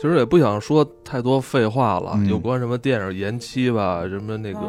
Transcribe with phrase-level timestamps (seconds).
[0.00, 4.60] 其实也不想说太多废话了，嗯有关什么电影延期吧，什么那个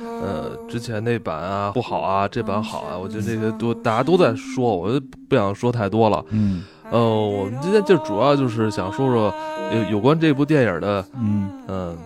[0.00, 6.24] 呃之前那版啊不好啊，这版好啊，我觉得这些都大家都在说，我就不想说太多了。
[6.30, 9.32] 嗯呃，我们今天就主要就是想说说
[9.72, 11.96] 有有关这部电影的嗯，嗯、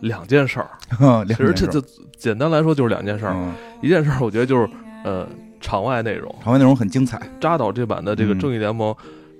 [0.00, 0.68] 两件事儿。
[1.24, 1.80] 两其实这就
[2.18, 4.68] 简单来说就是两件事儿，嗯，一件事儿我觉得就是
[5.02, 5.26] 呃
[5.62, 8.94] 场外内容，场外内容很精彩，扎导这版的这个嗯正义联盟。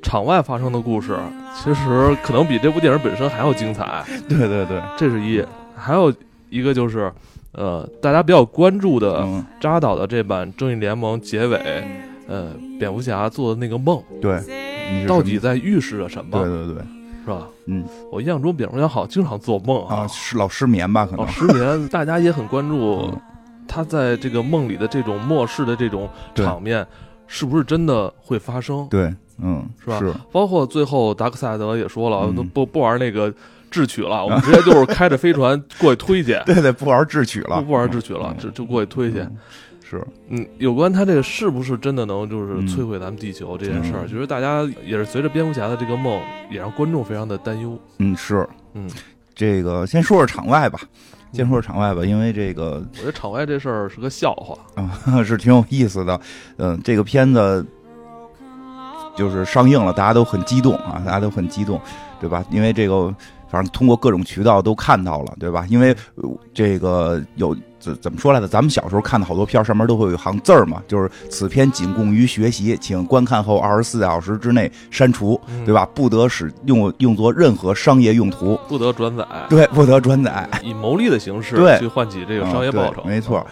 [0.04, 1.18] 场外发生的故事，
[1.56, 4.04] 其实可能比这部电影本身还要精彩。
[4.28, 5.42] 对对对，这是一，
[5.74, 6.12] 还有
[6.50, 7.10] 一个就是，
[7.52, 11.82] 呃，大家比较关注的嗯，扎导的这版《正义联盟》结尾，
[12.28, 14.40] 呃，蝙蝠侠做的那个梦，对，
[15.08, 16.38] 到底在预示着什么？
[16.38, 16.84] 对对对，
[17.24, 17.48] 是吧？
[17.66, 21.06] 嗯我印象中蝙蝠侠好像经常做梦啊，是老失眠吧？
[21.06, 23.20] 可能哦，失眠，大家也很关注嗯
[23.66, 26.86] 他在这个梦里的这种末世的这种场面，
[27.26, 28.86] 是不是真的会发生？
[28.90, 29.12] 对，
[29.42, 29.98] 嗯，是吧？
[29.98, 32.34] 是，包括最后达克赛德也说了，嗯。
[32.36, 33.32] 都不不玩那个
[33.70, 38.42] 智取了，我们直接就是开着飞船 过去推去，对对，不玩智取了，不不玩智取了，嗯。
[38.42, 39.18] 就就过去推去。
[39.20, 39.36] 嗯
[39.86, 42.66] 是，嗯，有关他这个是不是真的能就是嗯。
[42.66, 44.08] 摧毁咱们地球这件事儿，嗯。
[44.08, 47.78] 其实大家也是随着蝙蝠侠的这个梦，也让观众非常的担忧。
[47.98, 48.88] 嗯是，嗯，
[49.34, 50.80] 这个先说说场外吧，
[51.32, 54.56] 先说说场外吧，因为这个我觉得场外这事儿是个笑话。
[54.74, 54.90] 啊
[55.22, 56.18] 是挺有意思的，
[56.56, 57.64] 嗯，这个片子
[59.16, 61.80] 就是上映了，大家都很激动啊，大家都很激动，
[62.20, 62.44] 对吧？
[62.50, 63.14] 因为这个
[63.48, 65.64] 反正通过各种渠道都看到了，对吧？
[65.68, 68.48] 因为呃这个有怎怎么说来着？
[68.48, 75.86] 咱们小时候看的好多片儿上面都会有一行字儿嘛，就是此片仅供于学习，请观看后二十四小时之内删除，嗯对吧？
[75.94, 80.48] 不得使用用作任何商业用途，不得转载，对，不得转载。
[80.62, 83.02] 以牟利的形式对去换取这个啊商业报酬。
[83.02, 83.46] 对没错。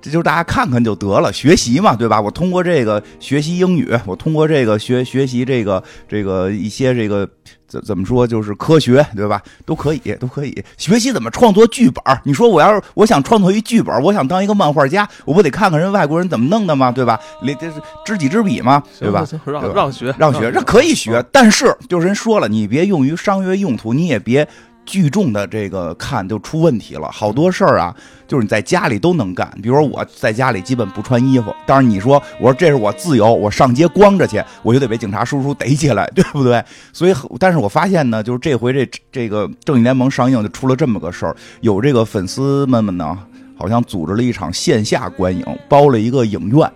[0.00, 2.20] 这就是大家看看就得了，学习嘛，对吧？
[2.20, 7.28] 我通过这个学习英语，我通过这个学学习这个这个一些这个
[7.66, 9.42] 怎怎么说，就是科学，对吧？
[9.66, 12.02] 都可以，都可以学习怎么创作剧本。
[12.24, 16.92] 你说我要是我想创作一剧本，我想当一个漫画家，我不得看看人外国人怎么弄的吗？
[16.92, 17.18] 对吧？
[17.42, 19.24] 连这是知己知彼嘛，对吧？
[19.24, 24.48] 行行让对吧让学让学，这可以学，但是就是人说了，你别用于商业用途，你也别
[24.88, 27.10] 聚众的这个看就出问题了。
[27.12, 27.94] 好多事儿啊，
[28.26, 29.46] 就是你在家里都能干。
[29.62, 36.64] 比如说我在家里基本不穿衣服，但是你说我说这是我自由，我上街光着去，我就得被警察叔叔逮起来，对不对？
[36.90, 43.18] 所以，但是我发现呢，就是这回这这个正义联盟上映就出了这么个事儿，有这个粉丝们们呢，
[43.58, 46.72] 好像组织了一场线下观影，包了一个影院。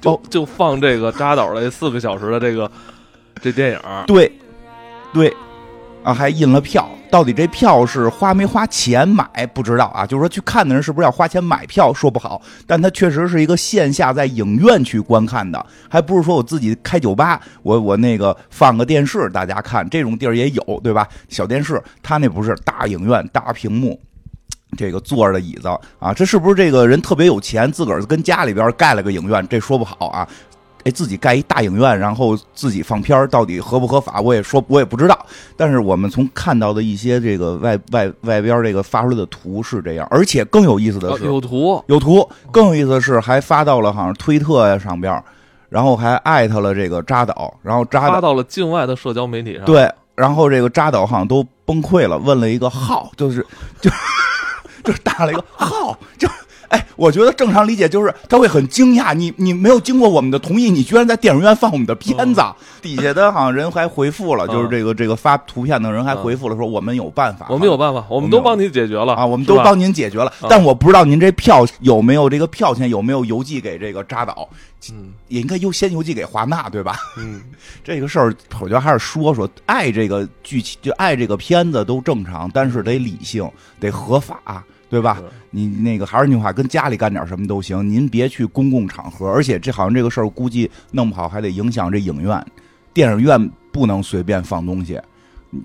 [0.00, 2.70] 就就放这个扎导的四个小时的这个
[3.42, 4.30] 这电影，对，
[5.12, 5.34] 对，
[6.06, 6.88] 啊，还印了票。
[7.10, 21.08] 到底这票是花没花钱买不知道啊，就是说去看的人是不是要花钱买票说不好，但它确实是一个线下在影院去观看的，还不是说我自己开酒吧，我我那个放个电视大家看，这种地儿也有对吧？
[21.28, 24.00] 小电视，他那不是大影院大屏幕。
[24.76, 25.68] 这个坐着的椅子
[25.98, 29.44] 啊，这是不是这个人特别有钱，自个儿跟家里边盖了个影院？
[29.48, 30.28] 这说不好啊。
[30.86, 34.20] 哎，自己盖一大影院，然后自己放片儿，到底合不合法？
[34.20, 35.26] 我也说我也不知道。
[35.56, 45.20] 但是我们从看到的一些这个外外外边这个发出来的图是这样，而且更有意思的啊是，有图，有图，更有意思的是还发到了好像推特呀上边，
[45.68, 53.44] 然后还艾特了这个扎导，然后扎导发到了境外的社交媒体上。，对，然后这个扎导好像都崩溃了，问了一个号，就是
[53.80, 53.90] 就
[54.84, 56.28] 就是打了一个号，就
[56.68, 62.42] 哎，我觉得正常理解就是他会很惊讶，你你没有经过我们的同意，你居然在电影院放我们的片子。
[62.82, 74.48] 底下的好像人还回复了，就是这个这个发图片的人还回复了，说我们有办法，我们有办法，我们都帮您解决了啊，我们都帮您解决了，但我不知道您这票有没有这个票钱有没有邮寄给这个扎导，
[74.92, 75.12] 嗯。
[75.28, 76.96] 也应该优先邮寄给华纳，对吧？
[77.18, 77.42] 嗯，
[77.82, 83.50] 这个事儿，我觉得还是说说爱这个剧情，就爱这个片子都正常，但是得理性，
[83.80, 85.20] 得合法，对吧？
[85.50, 92.44] 你那个还是那句话，跟家里干点什么都行，您别去公共场合，而且这好像这个事儿估计弄不好还得影响这影院，
[92.94, 95.00] 电影院不能随便放东西，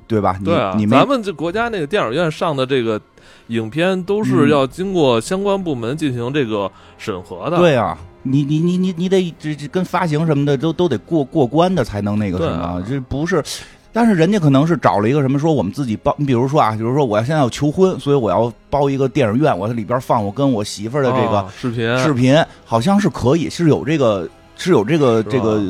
[0.07, 0.37] 对吧？
[0.39, 2.99] 你对啊你，们咱们这国家那个电影院上的这个
[3.47, 7.57] 影片都是嗯要经过相关部门进行这个审核的。
[7.57, 13.43] 对啊，你你你你你得这这跟发行什么的都都得过过关的才能那个什么，啊这不是。
[13.93, 22.35] 但是人家可能是找了一个什么，说我们自己包，你比如说啊，比如说我要现在要求婚，所以我要包一个电影院，我在里边放我跟我媳妇儿的这个啊视频视频，
[22.65, 25.61] 好像是可以，是有这个是有这个这个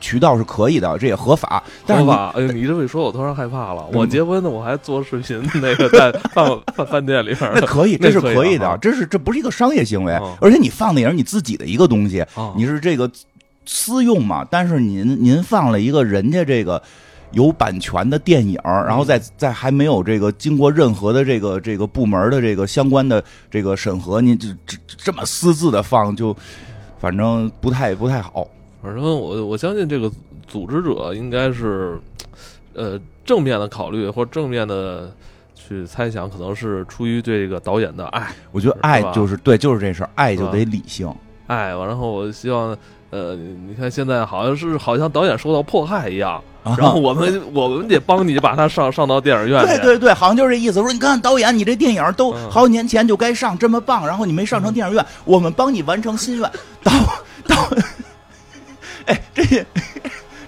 [0.00, 1.62] 渠道是可以的，这也合法。
[1.86, 2.32] 但是你合法。
[2.36, 3.86] 哎呦，你这么一说，我突然害怕了。
[3.90, 6.46] 嗯我结婚呢，我还做视频，那个在饭
[6.76, 13.10] 饭饭店里边那可以，那这是可以的，啊这是这不是一个商业行为哦，而且你放的也是你自己的一个东西，啊你是这个
[13.66, 14.46] 私用嘛？
[14.50, 16.82] 但是您您放了一个人家这个
[17.34, 26.34] 有版权的电影，然后在在还没有这个经过任何的这个这个部门的这个相关的这个审核，您这这这么私自的放，就
[26.98, 28.48] 反正不太不太好。
[28.82, 30.10] 反正我我相信这个
[30.46, 31.98] 组织者应该是，
[32.74, 35.10] 呃，正面的考虑或正面的
[35.54, 38.28] 去猜想，可能是出于对这个导演的爱。
[38.52, 41.10] 我觉得爱就是对，就是这事儿，爱就得理性。
[41.46, 42.76] 爱，然后我希望，
[43.14, 49.64] 呃，你看现在好像是好像导演受到迫害一样，然后我们我们得帮你把他上上到电影院。
[49.64, 50.82] 对对对，好像就是这意思。
[50.82, 56.50] 说你看导演，你这电影都好几年前就该上，这么棒，然后你没上成电影院，我们帮你完成心愿。
[56.82, 56.90] 导
[57.46, 57.70] 导。
[59.06, 59.64] 哎，这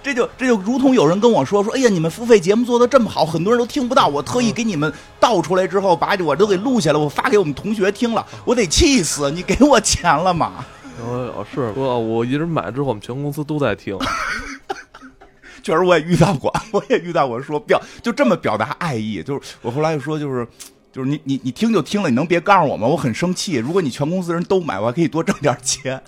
[0.03, 9.31] 这就这就如同有人跟我说说，哎呀，你们付费节目做的这么好，很多人都听不到，我特意给你们倒出来之后，把我都给录下来，我发给我们同学听了，我得气死！
[9.31, 10.65] 你给我钱了吗？
[11.02, 13.98] 哦，是我我一人买之后，我们全公司都在听。
[15.62, 20.46] 确实，我也遇到过，我也遇到过，说表就这么表达爱意，就是我后来就说，就是
[20.93, 22.87] 就是你你你听就听了，你能别告诉我吗？
[22.87, 23.56] 我很生气。
[23.56, 26.00] 如果你全公司人都买，我还可以多挣点钱。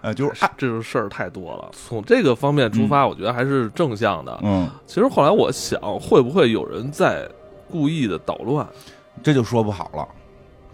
[0.00, 1.70] 呃，就是这种事儿太多了。
[1.72, 4.38] 从这个方面出发，我觉得还是正向的。
[4.42, 7.28] 嗯，其实后来我想，会不会有人在
[7.68, 8.64] 故意的捣乱？
[9.22, 10.06] 这就说不好了。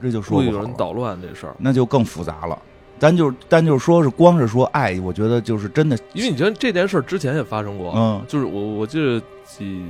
[0.03, 2.59] 这就说不有人捣乱这事儿，那就更复杂了。
[3.05, 5.99] 咱就咱就说是光是说爱，我觉得就是真的。
[6.15, 9.85] 因为你觉得这件事儿之前也发生过，嗯，就是我我记得几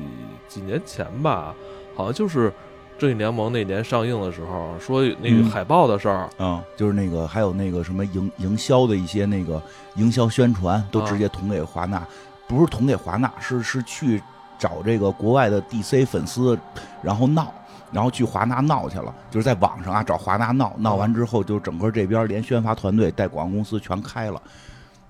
[0.49, 1.55] 几年前吧，
[1.95, 2.53] 好像就是。
[2.97, 9.61] 正义联盟那年上映的时候，说那个海报的事儿，嗯，就是那个还有那个什么营营销的一些那个
[9.97, 12.07] 营销宣传，都直接捅给华纳，
[12.47, 14.23] 不是捅给华纳，是是去
[14.61, 16.57] 找这个国外的 DC 粉丝，
[17.03, 17.53] 然后闹，
[17.95, 24.43] 然后去华纳闹去了，就是在网上啊找华纳闹，闹完之后就整个这边连宣发团队带广告公司全开了。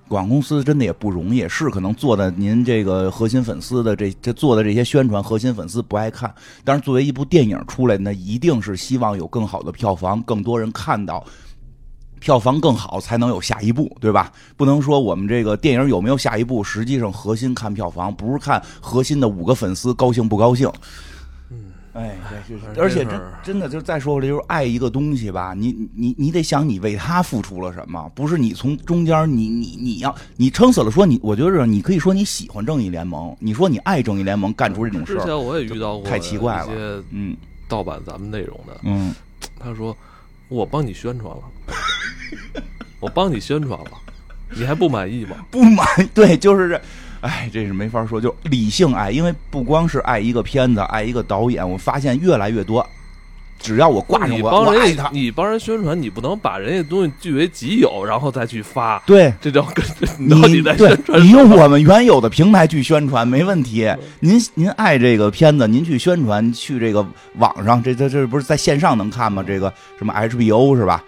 [0.07, 6.33] 广告公司真的也不容易，是可能做的您这个核心粉丝的这这做的这些宣传，核心粉丝不爱看。
[6.63, 11.25] 但是作为一部电影出来，那一定是希望有更好的票房，更多人看到，
[12.21, 14.31] 票房更好才能有下一步，对吧？
[14.59, 20.71] 不能说我们这个电影有没有下一步，实际上核心看票房，不是看核心的五个粉丝高兴不高兴。
[21.95, 37.37] 哎，对，就是，而且真真的，就再说回来，就是爱一个东西吧，你你你得想你为他付出了什么，不是你从中间你你你要你撑死了说你，我觉得你可以说你喜欢正义联盟，你说你爱正义联盟，干出这种事儿，之前我也遇到过太奇怪了，嗯，
[37.69, 39.15] 盗版咱们内容的，嗯，
[39.61, 39.97] 他说
[40.49, 41.43] 我帮你宣传了，
[42.99, 43.91] 我帮你宣传了，
[44.51, 45.37] 你还不满意吗？
[45.49, 46.81] 不满，对，就是这。
[47.25, 52.87] 哎，这是没法说，就理性爱，因为不光是爱一个片子，爱一个导演，我发现越来越多，
[53.59, 59.83] 只要我挂上我，我爱他，你帮人宣传，你不能把人家东西据为己有，然后再去发，对，这叫跟
[60.19, 63.91] 你在宣传，你用我们原有的平台去宣传没问题。
[64.21, 67.07] 您您爱这个片子，您去宣传，去这个
[67.39, 69.43] 网上，这这这不是在线上能看吗？
[69.43, 71.03] 这个什么 HBO 是吧？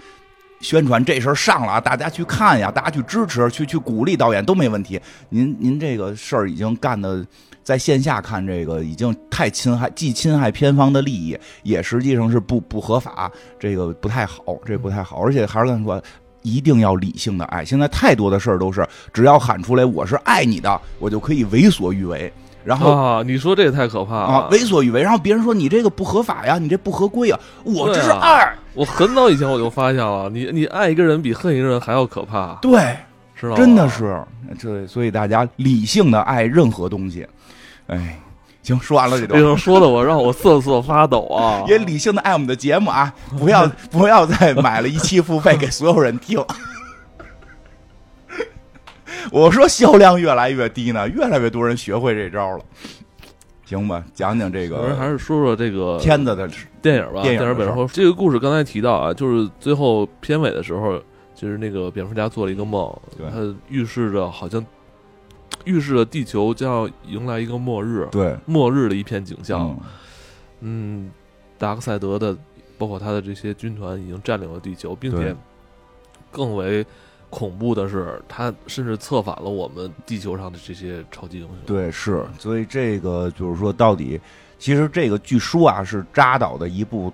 [0.60, 5.00] 宣传这事儿上了啊，大家去看呀，大家去支持，去去鼓励导演都没问题。
[5.28, 7.24] 您您这个事儿已经干的，
[7.62, 15.22] 在线下看这个已经太侵害，既侵害片方的利益，也实际上是不 不合法，这个不太好，这不太好。
[15.22, 16.02] 而且还是跟你说，
[16.42, 17.64] 一定要理性的爱。
[17.64, 22.32] 现在太多的事儿都是，只要喊出来我是爱你的，我就可以为所欲为。
[22.66, 24.48] 然后啊，你说这也太可怕了啊！
[24.50, 28.52] 为所欲为，然后别人说你这个不合法呀，你这不合规啊，我这是爱。
[28.74, 32.58] 我很早以前我就发现了，你你爱一个人比恨一个人还要可怕。
[32.60, 32.96] 对，
[33.36, 33.54] 是吧？
[33.54, 34.20] 真的是，
[34.58, 37.24] 这所以大家理性的爱任何东西。
[37.86, 38.18] 哎，
[38.64, 41.62] 行，说完了这段，说的我让我瑟瑟发抖啊！
[41.70, 46.44] 也理性的爱我们的节目啊，不要不要再买了一期付费给所有人听。
[49.32, 52.64] 我说销量越来越低呢，越来越多人学会这招了。
[53.64, 56.48] 行吧，讲讲这个，还是说说这个片子的
[56.80, 57.22] 电影吧。
[57.22, 61.02] 电影本身，这个故事刚才提到啊，就是最后片尾的时候，
[61.34, 64.64] 就是那个蝙蝠侠做了一个梦，他预示着好像
[65.64, 69.76] 预示着地球将要迎来一个末日，对，末日的一片景象。
[70.60, 71.10] 嗯，
[71.58, 72.36] 达克赛德的，
[72.78, 75.34] 包括他的这些军团已经占领了地球，并且
[76.30, 76.86] 更为。
[77.28, 81.56] 恐怖的是，他甚至策反了我们地球上的这些超级英雄。
[81.66, 84.20] 对，是，所以这个就是说，到底
[84.58, 87.12] 其实这个据说啊，是扎导的一部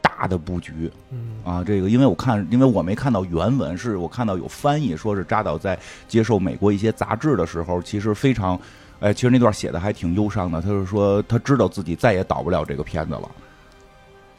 [0.00, 0.90] 大的布局。
[1.10, 8.60] 嗯啊，这个因为我看，因为我没看到原文，是我看到有翻译，说是扎导在接受美国一些杂志的时候，其实非常，
[9.00, 10.60] 哎，其实那段写的还挺忧伤的。
[10.60, 13.30] 他是说，他知道自己再也导不了这个片子了。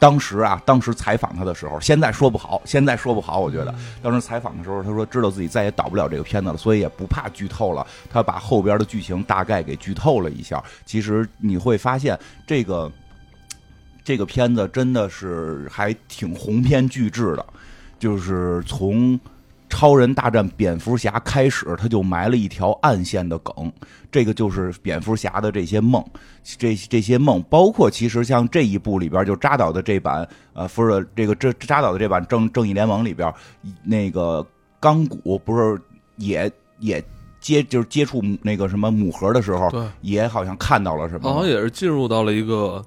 [0.02, 3.40] 当时啊，当时采访他的时候，现在说不好，现在说不好。
[3.40, 7.86] 我觉得当时采访的时候，他说知道自己再也导不了这个片子了，所以也不怕剧透了。
[8.10, 10.64] 他把后边的剧情大概给剧透了一下。
[10.88, 12.18] 其实你会发现，
[12.48, 12.92] 这个
[14.04, 17.46] 这个片子真的是还挺鸿篇巨制的，
[18.00, 19.20] 就是从。
[19.72, 23.72] 超人大战蝙蝠侠开始，他就埋了一条暗线的梗，
[24.12, 26.04] 这个就是蝙蝠侠的这些梦，
[26.44, 33.34] 这这些梦，包括其实像这一部里边就扎导的这版，呃，不是这个这扎导的这版正正义联盟里边，
[33.82, 34.46] 那个
[34.80, 35.82] 钢骨不是
[36.18, 37.02] 也也
[37.40, 42.84] 接就是接触那个什么母盒的时候，也好像看到了什么，好像也是进入到了一个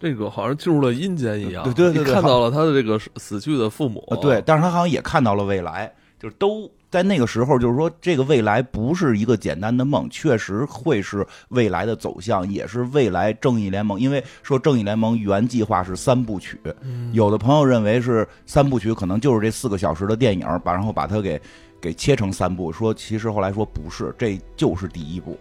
[0.00, 5.92] 这个好像进入了阴间一样，对对对，看到了他的这个死去的父母，对，但是他好像也看到了未来。
[6.22, 13.98] 就是都在那个时候，就是说这个未来不是一个简单的梦，确实会是未来的走向，也是未来正义联盟。
[13.98, 16.60] 因为说正义联盟原计划是三部曲，
[17.10, 21.40] 有的朋友认为是三部曲，可能就是这四个小时的电影，把然后把它给
[21.80, 22.70] 给切成三部。
[22.70, 25.36] 说其实后来说不是，这就是第一部，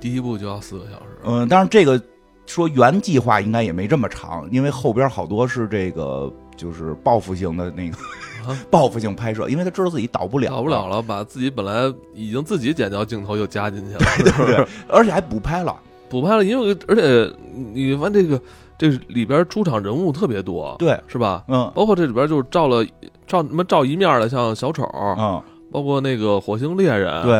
[0.00, 1.18] 第一部就要四个小时。
[1.24, 2.02] 嗯，当然这个
[2.46, 7.96] 说原计划应该也没这么长，因为后边好多是这个就是报复性的那个。
[8.70, 15.76] 报复性拍摄，因为他知道自己导不了，导不了了，把自己本来已经自己剪掉镜头又加进去了，对，而且还补拍了，
[16.08, 17.30] 补拍了，因为而且
[17.74, 18.40] 你完这个
[18.78, 21.44] 这里边出场人物特别多，对，是吧？
[21.48, 22.82] 嗯，包括这里边就是照了
[23.26, 24.82] 照什么照一面的，像小丑，
[25.18, 27.34] 嗯，包括那个火星猎人，对，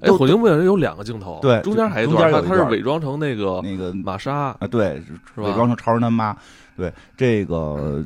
[0.00, 5.02] 哎，火星猎人有两个镜头，对，中间还一段，他他是伪装成那个那个玛莎啊，对，
[5.34, 6.34] 是伪装成超人他妈，
[6.74, 8.02] 对，这个。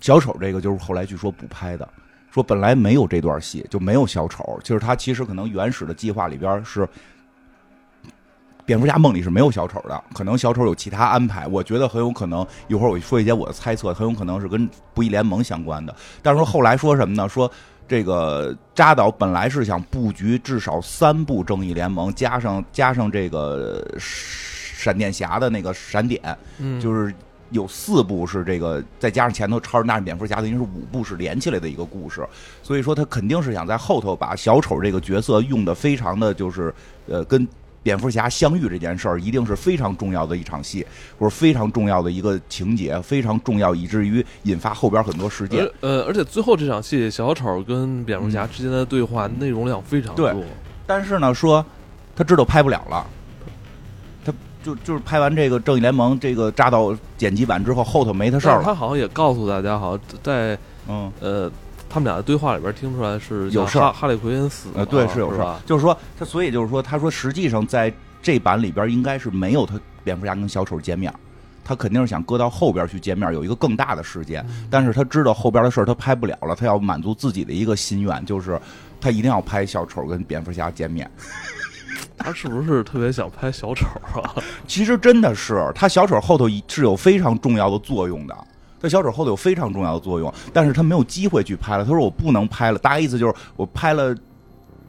[0.00, 1.88] 小丑这个就是后来据说补拍的，
[2.30, 4.58] 说本来没有这段戏，就没有小丑。
[4.62, 6.88] 就是他其实可能原始的计划里边是
[8.64, 11.46] 蝙蝠侠梦里是没有小丑的，可能小丑有其他安排。
[11.46, 15.94] 我觉得很有可能一会儿我说一些我的猜测，很有可能是跟不义联盟相关的。
[16.22, 17.28] 但是说后来说什么呢？
[17.28, 17.50] 说
[17.88, 26.22] 这个扎导本来是想布局至少三部正义联盟，加上加上这个闪电侠的那个闪点，
[26.80, 27.12] 就是。
[27.50, 32.26] 有四部是这个，再加上前头超人大战蝙蝠侠，等于是五部是连起来的一个故事。
[32.62, 36.74] 所以说他肯定是想在后头把小丑这个角色用的非常的就是，
[37.06, 37.46] 呃，跟
[37.82, 40.84] 蝙蝠侠相遇这件事儿一定是非常重要的一场戏，
[41.18, 45.66] 或者非常重要的一个情节，非常重要，以至于引发后边很多事件。
[45.80, 50.30] 呃，而且最后这场戏，小丑跟蝙蝠侠之间的对话内容量非常多。
[50.30, 50.44] 对
[50.86, 51.64] 但是呢，说
[52.14, 53.06] 他知道拍不了了。
[54.62, 58.64] 就就是拍完这个正义联盟这个扎到剪辑版之后，后头没他事儿了。
[58.64, 61.50] 他好像也告诉大家，好像在嗯呃
[61.88, 63.92] 他们俩的对话里边听出来是有事儿。
[63.92, 65.56] 哈利奎恩死呃，对，是有事儿。
[65.64, 71.12] 就是说他，所以就是说，他说实际上在这版里边应该是没有他蝙蝠侠跟小丑见面，
[71.64, 74.44] 他肯定是想搁到后边去见面，有一个更大的事件。
[74.68, 78.60] 但是他知道后边的事儿他拍不了了，他要满足自己的一个心愿，就是
[79.00, 81.10] 他一定要拍小丑跟蝙蝠侠见面。
[82.18, 84.34] 他是不是特别想拍小丑啊？
[84.66, 88.36] 其实真的是，他小丑后头是有非常重要的作用的。
[88.80, 91.84] 他小丑后头有非常重要的作用，但是他没有机会去拍了。
[91.84, 94.14] 他说我不能拍了，大概意思就是我拍了，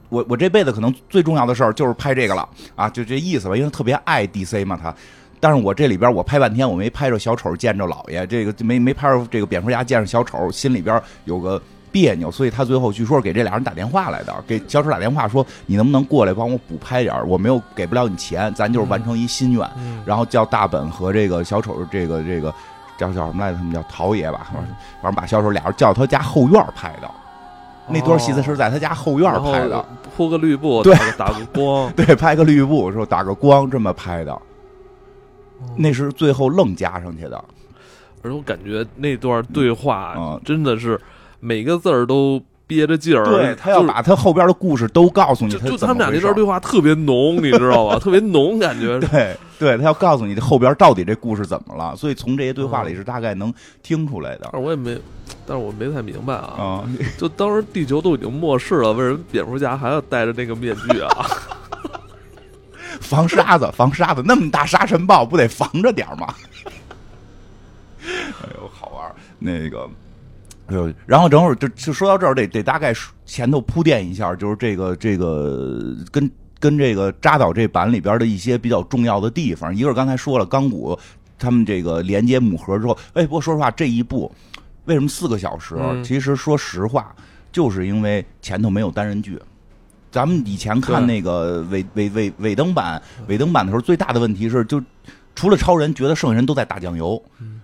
[0.09, 3.55] 我我这辈子可能最重要的事儿就是拍这个了啊，就这意思吧。
[3.55, 4.93] 因为特别爱 DC 嘛，他。
[5.39, 11.61] 但是我这里边我拍半天，我没拍着小丑见着老爷，这个没没拍着这个蝙蝠侠见着小丑，心里边有个。
[11.91, 19.69] 别扭，所以他最后据说给这俩人打电话来的，给小丑打电话说：“你能不能过来帮我补拍点我没有给不了你钱，咱就是完成一心愿。”
[20.05, 22.53] 然后叫大本和这个小丑，这个这个
[22.97, 23.57] 叫叫什么来着？
[23.57, 24.47] 他们叫陶爷吧，
[25.01, 27.09] 反正把小丑俩人叫他家后院拍的。
[27.87, 29.83] 那段戏子是在他家后院拍的，
[30.15, 34.39] 铺个绿布，对，打个光，对，拍个绿布说打个光这么拍的。
[35.75, 37.43] 那是最后愣加上去的，
[38.21, 40.99] 而且我感觉那段对话真的是。
[41.39, 45.51] 每个字儿都憋着劲儿，对他要把他后边的故事都告诉你。
[45.57, 47.97] 就他们俩那段对话特别浓，你知道吧？
[48.01, 48.99] 特别浓，感觉。
[48.99, 54.49] 对，对他要告诉你后边到底这故事怎么了，所以从这些对话里是大概能听出来的。
[54.51, 54.97] 但是我也没，
[55.45, 56.83] 但是我没太明白啊。
[57.17, 61.25] 就当时地球都已经末世了，为什么蝙蝠侠还要戴着那个面具啊？
[63.01, 66.35] 防沙子，防沙子，那么大沙尘暴不得防着点吗？
[68.05, 69.89] 哎呦，好玩那个。
[70.69, 72.93] 就然后正好就就说到这儿，得得大概
[73.25, 79.75] 前头铺垫一下，就是这个这个跟跟这个扎导这版里边的一些比较重要的地方。
[79.75, 80.97] 一个是刚才说了，钢骨
[81.37, 84.31] 他们这个连接母盒之后，哎，不过说实话，这一部
[84.85, 85.75] 为什么四个小时？
[86.03, 87.15] 其实说实话，
[87.51, 89.39] 就是因为前头没有单人剧。
[90.11, 94.81] 咱们以前看那个尾尾尾尾灯版尾灯版的时候，最大的问题是，就
[95.35, 97.21] 除了超人，觉得剩下人都在打酱油。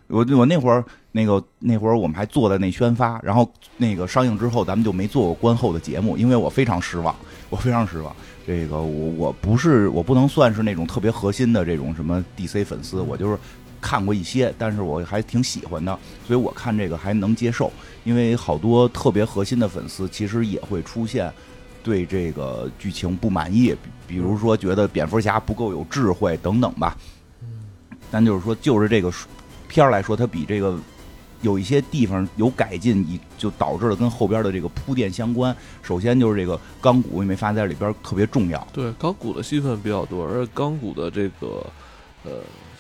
[0.08, 7.16] 我我那会儿那个那会儿我们还做的那宣发，然后那个上映之后咱们就没做过观后的节目，因为我非常失望，
[7.50, 8.16] 我非常失望。
[8.46, 13.38] 这个我我不是我不能算是那种特别核心的这种什么 DC 粉丝，我就是
[13.82, 15.98] 看过一些，但是我还挺喜欢的，
[16.28, 17.72] 所以我看这个还能接受。
[18.04, 21.34] 因为好多特别核心的粉丝其实也会出现
[21.84, 26.96] 对这个剧情不满意，比如说觉得蝙蝠侠不够有智慧等等吧。
[28.12, 29.12] 但就是说，就是这个
[29.68, 30.78] 片儿来说，它比这个
[31.42, 35.56] 有一些地方有改进，以就导致了跟后边的这个铺垫相关。
[35.84, 38.68] 首先就是这个钢骨，你没发现在里边特别重要。
[38.74, 41.66] 对，钢骨的戏份比较多，而且钢骨的这个
[42.24, 42.32] 呃，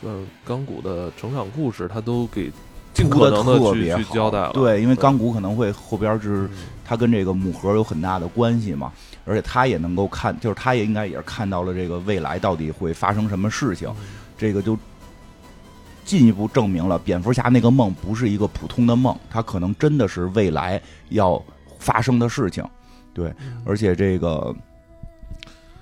[0.01, 2.51] 算钢骨的成长故事，他都给
[2.93, 4.51] 尽可能的去去交代了。
[4.53, 6.49] 对，因为钢骨可能会后边就是
[6.83, 8.91] 他跟这个母盒有很大的关系嘛，
[9.25, 13.93] 而且他也能够看，就是他也应该也是看到了这个未来到底会发生什么事情，
[14.37, 14.75] 这个就。
[16.05, 21.43] 进一步证明了蝙蝠侠那个梦不是一个普通的梦，它可能真的是未来要
[21.79, 22.63] 发生的事情。
[23.13, 23.33] 对，
[23.65, 24.55] 而且这个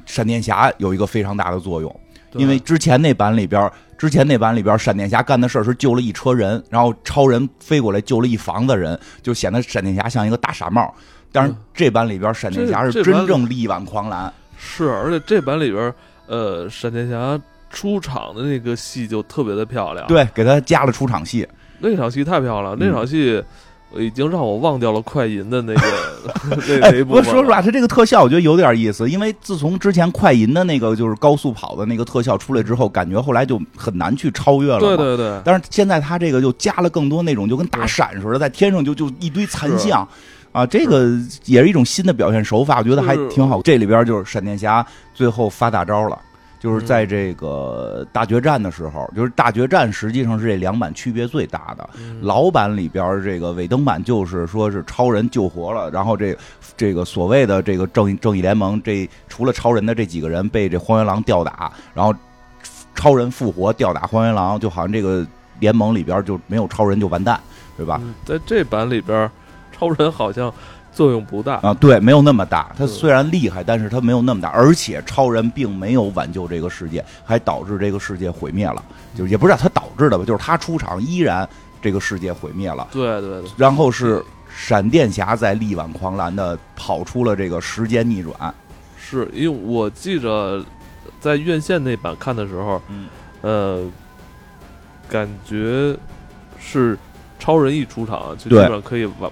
[0.06, 2.00] 闪电侠有一个非常大的作用，
[2.34, 10.94] 因为之前那版里边，之前那版里边，闪电侠干的事儿是救了一车人，然后超人飞过来救了一房子人，就显得闪电侠像一个大傻帽。
[11.32, 14.32] 但是这版里边，闪电侠是真正力挽狂澜。
[14.58, 15.94] 是，而且这版里边，
[16.28, 17.40] 呃，闪电侠。
[17.74, 21.46] 出场的那个戏就特别的漂亮，对，给他加了出场戏，
[21.80, 23.44] 那场戏太漂亮，那场戏
[23.96, 25.82] 已经让我忘掉了快银的那个
[26.80, 27.16] 那那部。
[27.16, 34.80] 不说实话，他这个特效我觉得有点意思，因为自从之前快银的那个就是高速跑的那个特效出来之后，感觉后来就很难去超越了。
[34.80, 35.42] 对对对。
[35.44, 40.08] 但是现在他这个就加了更多那种就跟大闪似的，在天上就就一堆残像
[40.52, 41.10] 啊，这个
[41.46, 43.62] 也是一种新的表现手法，我觉得还挺好。
[43.62, 46.20] 这里边就是闪电侠最后发大招了。
[46.64, 51.90] 就是在这个大决战的时候，就是大决战实际上是这两版区别最大的。
[52.22, 56.34] 老版里边这个尾灯版就是说是超人救活了，然后这
[56.78, 62.16] 这个所谓的这个正义正义联盟，这除了超人的这几个人被这荒原狼吊打，然后
[62.96, 65.28] 超人复活吊打荒原狼，就好像这个
[65.60, 67.38] 联盟里边就没有超人就完蛋，
[67.76, 68.00] 对吧？
[68.24, 69.30] 在这版里边，
[69.78, 70.50] 超人好像。
[70.94, 72.72] 作用不大啊，对，没有那么大。
[72.78, 74.50] 他虽然厉害，但是他没有那么大。
[74.50, 78.84] 而且超人并没有挽救这个世界，还导致这个世界毁灭了。
[79.16, 81.48] 就也不是他导致的吧，就是他出场依然
[81.82, 82.88] 这个世界毁灭了。
[82.92, 83.52] 对对对。
[83.58, 84.24] 然后是
[84.56, 88.54] 闪电侠在力挽狂澜的跑出了这个时间逆转。
[88.96, 90.64] 是因为我记着
[91.20, 92.82] 在院线那版看的时候，
[93.42, 93.84] 呃，
[95.10, 95.96] 感觉
[96.60, 96.98] 是
[97.40, 99.32] 超人一出场就基本上可以完，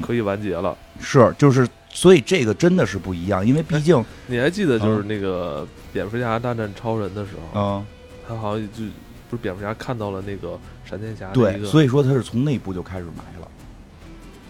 [0.00, 0.76] 可以完结了。
[1.00, 7.86] 是，就是，所以这个真的是不一样，因为毕竟你还记得，就是那个蝙蝠侠大战超人的时候，嗯，
[8.28, 8.84] 他好像就
[9.28, 13.48] 不是蝙蝠侠看到了那个闪电侠，对，所以说他是从内部就开始埋了，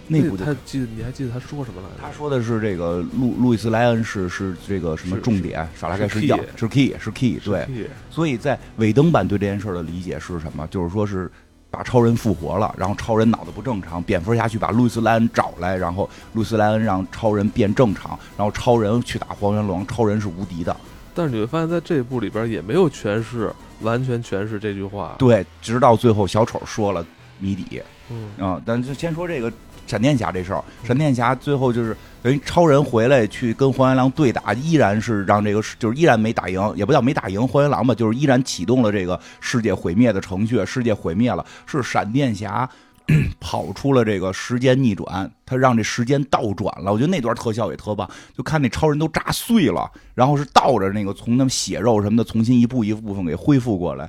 [0.08, 2.02] 内部他记得你还记得他说什么来着？
[2.02, 7.66] 他说的是这个路路易斯莱恩是是这个什么重点，耍拉盖是要是 key 是 key，对，
[8.10, 10.66] 所以在尾灯版对这件事的理解是什么？
[10.66, 11.30] 就是说是。
[11.70, 20.76] 把超人复活了，然后超人脑子不正常，蝙蝠侠去把路易斯莱恩找来，然后路易斯莱恩让超人变正常，然后超人去打黄猿龙，超人是无敌的。
[21.14, 25.14] 但是你会发现在这一部里边也没有诠释，完全诠释这句话。
[25.18, 27.04] 对，直到最后小丑说了
[27.38, 27.83] 谜底。
[28.11, 29.52] 嗯啊，但就先说这个。
[29.90, 42.68] 闪电侠这事儿，闪电侠最后就是等于超人回来去跟荒原狼对打，依然是让这个就是依然没打赢，也不叫没打赢荒原狼吧，就是依然启动了这个世界毁灭的程序，世界毁灭了，是闪电侠
[43.40, 46.92] 跑出了这个时间逆转，他让这时间倒转了。
[46.92, 54.09] 我觉得那段特效也特棒，就看那超人都炸碎了，然后是倒着那个从那血肉什么的重新一步一部分给恢复过来。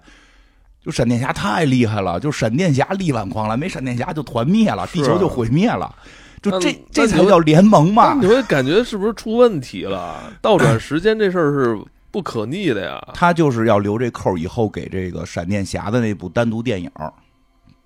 [0.84, 5.94] 就闪电侠太厉害了，就闪电侠力挽狂澜，没闪电侠就团灭了，地球就毁灭了。
[6.42, 8.18] 就这这才叫联盟嘛？
[8.20, 10.24] 你会感觉是不是出问题了？
[10.42, 13.00] 倒转时间这事儿是不可逆的呀。
[13.14, 16.90] 他就是要留这扣，以后给这个闪电侠的那部单独电影，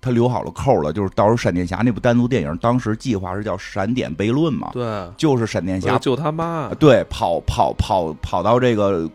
[0.00, 0.90] 他留好了扣了。
[0.90, 4.70] 就是到时候闪电侠那部单独电影，当时计划是叫《闪点悖论》嘛？
[4.72, 6.72] 对，就是闪电侠救他妈。
[6.78, 9.06] 对，跑跑跑跑到这个。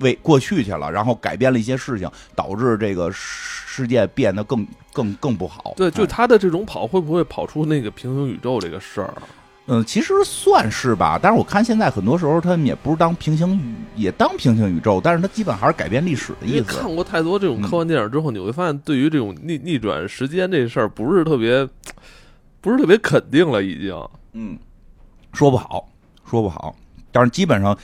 [0.00, 5.74] 为过去去了，然后改变了一些事情，导致这个世界变得更更更不好。
[5.76, 9.14] 对，就他的这种跑，会不会跑出那个平行宇宙这个事儿？
[9.68, 11.18] 嗯，其实算是吧。
[11.20, 16.64] 但是我看现在很多时候他们也不是当平行宇，也当平行宇宙，但是他基本还是改变历史的意思。
[16.64, 21.68] 看过太多这种科幻电影之后，你会发现，对于这种逆逆转时间这事儿，不是特别，
[22.60, 24.08] 不是特别肯定了，已经。
[24.34, 24.56] 嗯，
[25.32, 25.88] 说不好，
[26.30, 26.76] 说不好。
[27.10, 27.76] 但是基本上。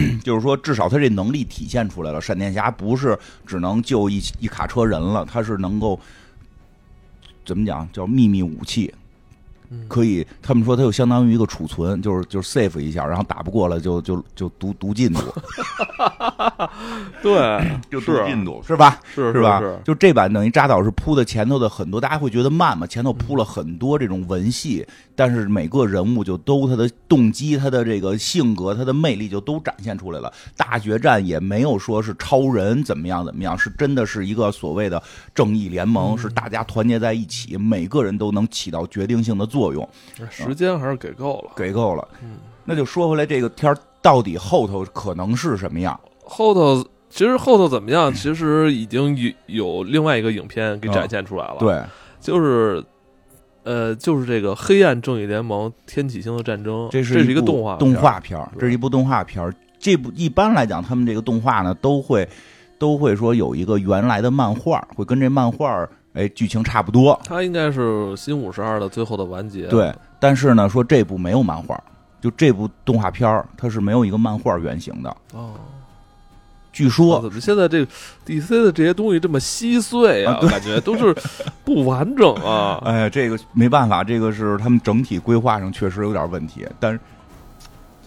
[0.24, 2.20] 就是说，至少他这能力体现出来了。
[2.20, 5.98] 闪电侠不是只能救一一卡车人了，他是能够
[7.44, 8.92] 怎么讲叫秘密武器，
[9.70, 15.20] 嗯可以他们说它就相当于一个储存，就是就是 save 一下，然后打不过了就就就读读进度，
[17.22, 19.00] 对， 就是读进度是吧？
[19.14, 19.60] 是是吧？
[19.84, 22.86] 就这版等于扎导是铺的前头的很多，大家会觉得慢嘛？
[22.86, 30.32] 前头铺了很多这种文戏，但是每个人物就都他的动机、他的这个性格、他的魅力就都展现出来了。
[30.56, 35.02] 大决战也没有说是超人怎么样怎么样，是真的是一个所谓的
[35.34, 39.88] 正义联盟，是大家团结在一起，每个人都能起到决定性的作用，
[40.30, 41.52] 时间还是给够了。
[41.56, 42.06] 给够了。
[42.22, 42.36] 嗯
[42.68, 45.98] 那就说回来，这个天儿到底后头可能是什么样？
[46.24, 48.10] 后头其实后头怎么样？
[48.12, 51.80] 其实已经有有另外一个影片给展现出来了。，对，
[52.20, 52.84] 就是
[53.66, 59.52] 呃，就是这个《黑暗正义联盟：天启星的战争》，这是一个动画动片画片儿，这是一部动画片儿。
[59.80, 62.28] 这部一般来讲，他们这个动画呢，都会
[62.78, 67.20] 都会说有一个原来的漫画，会跟这漫画哎剧情差不多。
[67.24, 69.66] 它应该是新五十二的最后的完结。
[69.66, 71.76] 对，但是呢，说这部没有漫画，
[72.20, 75.10] 就这部动画片儿它是没有一个漫画原型的。
[75.34, 75.54] 哦，
[76.76, 77.90] 据说怎么现在这个
[78.26, 80.38] DC 的这些东西这么稀碎啊？
[80.42, 81.16] 啊感觉都是
[81.64, 82.78] 不完整啊。
[82.84, 86.66] 哎呀，这个没办法，这个是他们整体规划上确实有点问题。
[86.78, 87.00] 但是，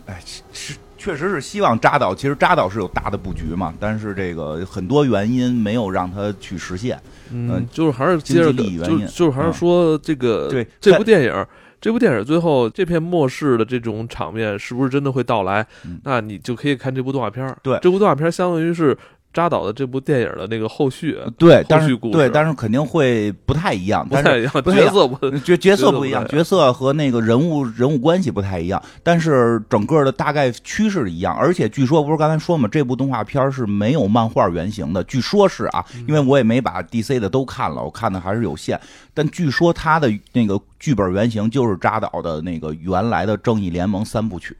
[0.05, 0.21] 哎，
[0.53, 7.01] 是确实是希望扎导，其实扎导是有大的布局嘛，但是这个很多原因没有让他去实现。
[7.31, 11.45] 嗯，就是还是接着经济利益原因就就是还是说这个对这部电影。
[11.81, 15.65] 这部电影最后这片末世的这种场面是不是真的会到来？
[15.85, 17.57] 嗯那你就可以看这部动画片儿。
[17.63, 18.97] 对这部动画片儿相当于是
[19.31, 31.35] 扎导的这部电影的那个后续，对，但是对，但是肯定会不太一样，但是不太一样，角色不角角色不一样，角色和那个人物人物关系不太一样，但是整个的大概趋势一样。
[31.35, 38.79] 而且据说不是刚才说嘛，这部动画片是没有漫画原型的，据说是啊，因为我也没把 DC 的都看了，我看的还是有限。
[39.13, 44.55] 但据说他的那个剧本原型就是扎导的那个原来的《正义联盟》三部曲。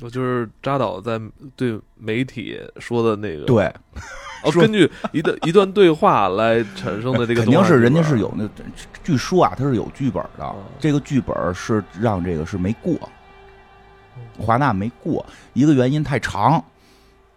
[0.00, 1.20] 我就是扎导在
[1.56, 3.64] 对媒体说的那个，对，
[4.44, 8.48] 哦，根据一段一段对话来产生的这个 肯定是人家是有那，
[9.02, 12.96] 据说啊，他是有剧本的嗯，这个剧本是让这个是没过，
[14.38, 16.64] 华纳没过，一个原因太长，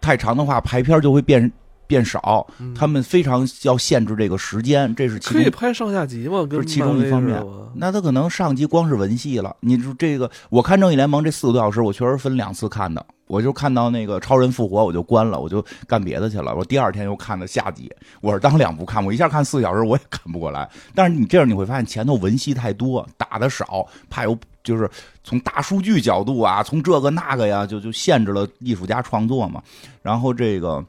[0.00, 1.50] 太长的话排片就会变
[1.92, 5.52] 变少，嗯他们非常要限制这个时间，这是其可以中。
[5.52, 7.38] 拍上下集嘛，跟是其中一方面
[7.74, 16.54] 那他可能上集光是文戏了，你说这个，我看《正义联盟》这四个多小时，我确实分两次看的，我就看到那个超人复活，我就关了，我就干别的去了。
[16.54, 20.66] 我第二天又看的下集，我是当两部看，我一下看四小时，我也看不过来。
[20.94, 24.88] 但是你这样你会发现前头文戏太多，打的少，怕有就是
[25.22, 29.62] 从大数据角度啊，从这个那个呀，就就限制了艺术家创作嘛。
[30.02, 30.82] 然后这个。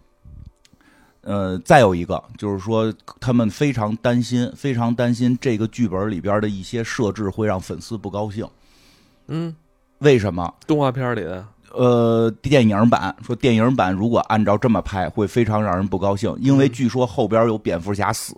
[1.24, 8.46] 呃，再有一个就是说，他们非常担心，非常担心这个剧本里边的一些设置会让粉丝不高兴。
[9.28, 9.56] 嗯，
[10.00, 10.54] 为什么？
[10.68, 18.36] 动画片里的呃，电影版说电影版如果按照这么拍，会非常让人不高兴，因为据说后边有蝙蝠侠死，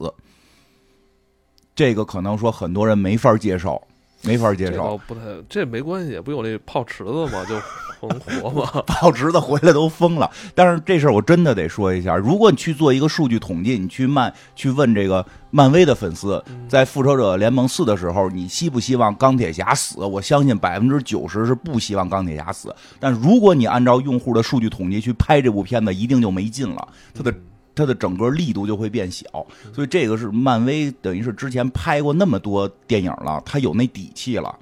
[1.76, 3.82] 这个可能说很多人没法接受，
[4.22, 4.78] 没法接受。
[4.78, 7.60] 倒不太，这没关系，不有那泡池子吗，就
[8.00, 8.84] 很火嘛。
[8.88, 10.30] 报纸的回来都疯了。
[10.54, 20.04] 但是这事儿我真的得说一下，如果你去做一个数据统计，你去漫去问这个漫威的粉丝，在复仇者联盟四的时候，你希不希望钢铁侠死？
[20.04, 22.76] 我相信百分之九十是不希望钢铁侠死。
[23.00, 27.34] 但如果你按照用户的数据统计去拍这部片子，一定就没劲了，它的。
[27.78, 29.28] 它的整个力度就会变小，
[29.74, 34.58] 所以这个是漫威等于是之前拍过那么多电影了，它有那底气了。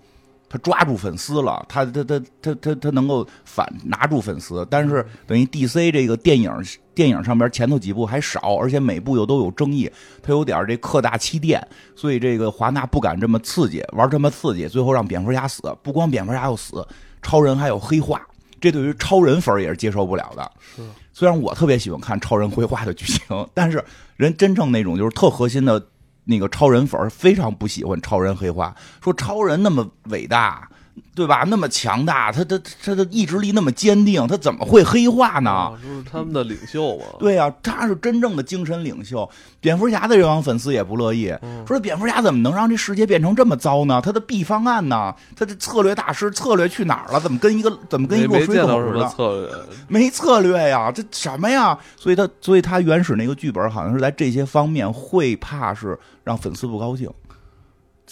[0.54, 6.52] 他抓住粉丝了，他他他他他他能够反拿住粉丝，但是等于 DC 这个电影
[6.94, 11.60] 电影上边前头几部还少，而且每部又都有争议，他有点这客大欺店，
[11.96, 16.88] 所以这个华纳不敢这么刺激，玩这么刺激，最后让蝙蝠侠死，不光蝙蝠侠要死，
[17.24, 18.22] 超人还有黑化，
[18.62, 20.52] 这对于超人粉也是接受不了的。
[20.76, 23.84] 是，虽然我特别喜欢看超人绘画的剧情，但是
[24.18, 25.84] 人真正那种就是特核心的
[26.26, 30.70] 那个超人粉儿非常不喜欢超人黑化，说超人那么伟大，
[31.16, 31.44] 对吧？
[31.48, 35.52] 那么强大，他他他的意志力那么坚定，他怎么会黑化呢？
[35.52, 37.06] 啊，就是他们的领袖嘛。
[37.20, 39.30] 对呀、他是真正的精神领袖。
[39.60, 44.02] 蝙蝠侠的这帮粉丝也不乐意，嗯说蝙蝠侠怎么能让这世界变成这么糟呢？
[44.04, 45.14] 他的 B 方案呢？
[45.36, 47.20] 他的策略大师策略去哪儿了？
[47.20, 49.08] 怎么跟一个怎么跟一没没落水狗似的？
[49.10, 49.50] 策略，
[49.88, 51.78] 没策略呀，这什么呀？
[51.96, 57.10] 所以他所以他原始那个剧本好像是在这些方面会怕是让粉丝不高兴，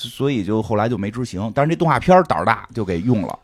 [0.10, 1.52] 所以就后来就没执行。
[1.54, 3.38] 但是这动画片儿胆儿大就给用了。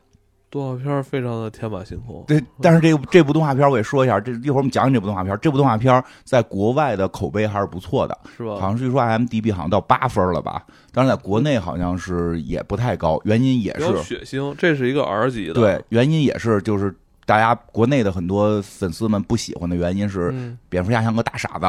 [0.49, 2.23] 动画片非常的天马行空。
[2.25, 5.37] 对，但是这这部动画片我也说一下，这一会儿我们讲讲这部动画片。
[5.41, 8.53] 这部动画片在国外的口碑还是不错的，是吧？
[8.53, 10.63] 好像据说 IMDB 好像到八分了吧？
[10.93, 15.53] 当然在国内好像是也不太高，原因也是血腥，这是一个 R 级的。
[15.53, 20.33] 对，原因也是就是大家国内的很多粉丝们不喜欢的原因是
[20.69, 21.65] 蝙蝠侠像个大傻子。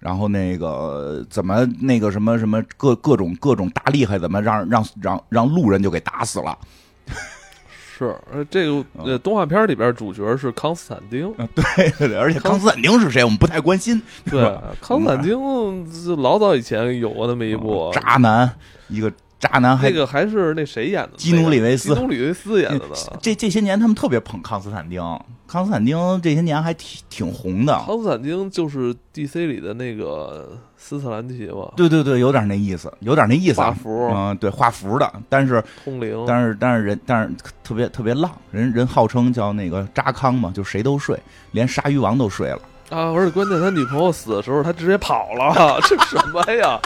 [0.00, 6.58] 然后那个怎么那个什么什么各各种各种大厉害，怎么让让让让路人就给打死了？
[7.96, 8.16] 是，
[8.50, 13.22] 这个呃动画片里边主角是康斯坦丁，对对对， 而且康斯坦丁是谁？
[13.22, 14.00] 我们不太关心。
[14.24, 14.42] 对，
[14.80, 15.38] 康斯坦丁
[16.22, 18.50] 老早以前有过那么一部渣男，
[18.88, 19.12] 一个。
[19.40, 21.16] 渣男，那个还是那谁演的？
[21.16, 22.94] 基努里维斯，基努里维斯演的呢。
[23.22, 25.02] 这这些年他们特别捧康斯坦丁，
[25.48, 27.72] 康斯坦丁这些年还挺挺红的。
[27.86, 31.72] 康斯坦丁就是 DC 里的那个斯特兰奇吧？
[31.74, 33.54] 对对对，有点那意思，有点那意思。
[33.54, 41.18] 画符，嗯，对，画符的，但是通灵，但是但是人但是特别特别浪，人人号称叫那个渣康嘛，就谁都睡，
[41.52, 43.10] 连鲨鱼王都睡了啊！
[43.12, 46.78] 而且关键他女朋友死的时候，他直接跑了， 这什么呀？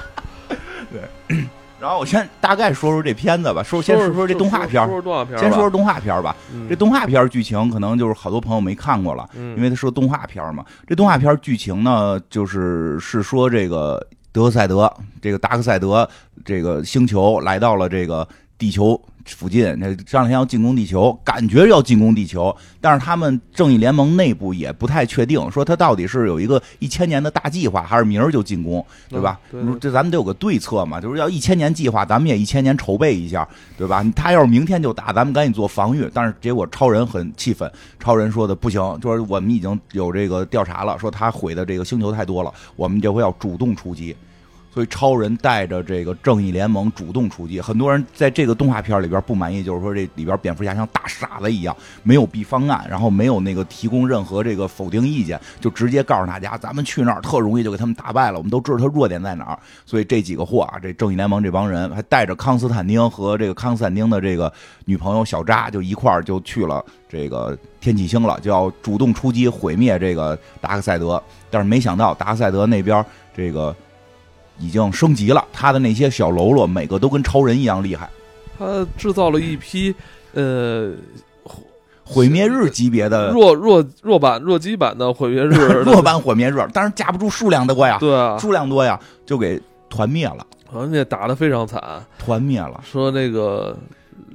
[1.28, 1.36] 对。
[1.80, 6.34] 然后我先大概说说这片子吧，说先说说这动画片说说动画片先说说动画片吧。
[6.68, 10.64] 这动画片剧情可能就是好多朋友没看过了，因为它是个动画片嘛。
[10.86, 16.08] 这动画片剧情呢，就是是说这个德克赛德，这个达克赛德
[16.44, 18.26] 这个星球来到了这个
[18.64, 18.98] 地球。
[19.26, 29.40] 附近那上天要进攻地球，感觉要进攻地球，但是他们正义联盟内部也不太确定，说他到底是有一个一千年的大计划，还是明儿就进攻，对吧？
[29.80, 33.48] 这咱们得有个对策嘛，就是要一千年计划，咱们也一千年筹备一下，
[33.78, 34.04] 对吧？
[34.14, 36.06] 他要是明天就打，咱们赶紧做防御。
[36.12, 44.14] 但是结果超人很气愤，超人说的不行，就是我们已经有这个调查了，说他毁的这个星球太多了，我们这回要主动出击。
[44.74, 59.58] 所以超人带着这个正义联盟主动出击，很多人在这个动画片里边不满意，就是说这里边蝙蝠侠像大傻子一样，没有 B 方案，然后没有那个提供任何这个否定意见，就直接告诉大家，咱们去那儿特容易就给他们打败了，我们都知道他弱点在哪儿。
[59.86, 64.52] 所以这几个货啊，这正义联盟这帮人还带着康斯坦丁和这个康斯坦丁的这个
[64.86, 71.22] 女朋友小扎，就一块儿就去了这个天启星了，就要主动出击毁灭这个达克赛德。
[71.48, 73.06] 但是没想到达克赛德那边
[73.36, 73.72] 这个。
[74.58, 78.08] 已经升级了，他的那些小喽啰每个都跟超人一样厉害。
[78.58, 79.94] 他制造了一批
[80.32, 80.92] 呃
[82.04, 85.50] 毁灭日级别的弱弱弱版弱鸡版的毁灭日，
[85.84, 91.82] 弱版毁灭日，但是架不住数量多呀，对啊，数量多呀，就给团灭了，团灭打的非常惨，
[92.18, 92.80] 团灭了。
[92.84, 93.76] 说那个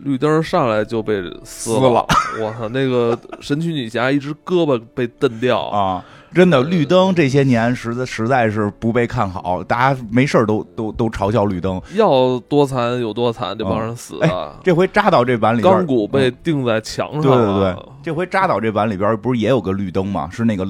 [0.04, 2.06] 绿灯上来就被撕了，
[2.42, 5.62] 我操， 那个神奇女侠一只胳膊被蹬掉。
[5.68, 6.04] 啊。
[6.34, 14.60] 真的，绿灯这些年实在实在是不被看好，大家没事都都都嘲笑绿灯，要多惨有多惨，这帮人死啊！
[14.64, 17.22] 这回扎到这版里边，钢骨被钉在墙上。
[17.22, 20.30] 对对对，这回扎到这版里边不是也有个绿灯吗？
[20.32, 20.68] 是那个。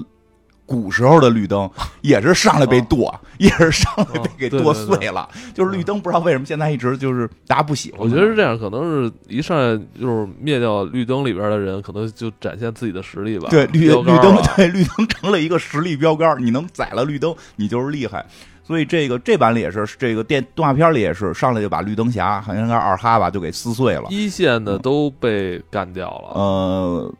[0.69, 1.67] 古时候的绿灯
[2.01, 5.27] 也是上来被剁， 也是上来被给剁碎了。
[5.51, 8.01] 就是绿灯不知道为什么现在一直就是大家不喜欢。
[8.01, 13.47] 我觉得是这样，可能是一上来就是灭掉绿灯里边的人，可能就展现自己的实力吧。
[13.49, 18.23] 对绿绿灯，对绿灯成了一个实力标杆，你能宰了绿灯，你就是厉害。
[18.63, 24.03] 所以这个这版里也是，这个电动画片里也是，上来就把绿灯侠好像是二哈吧，就给撕碎了。
[24.11, 26.39] 一线的都被干掉了。
[26.39, 27.13] 呃。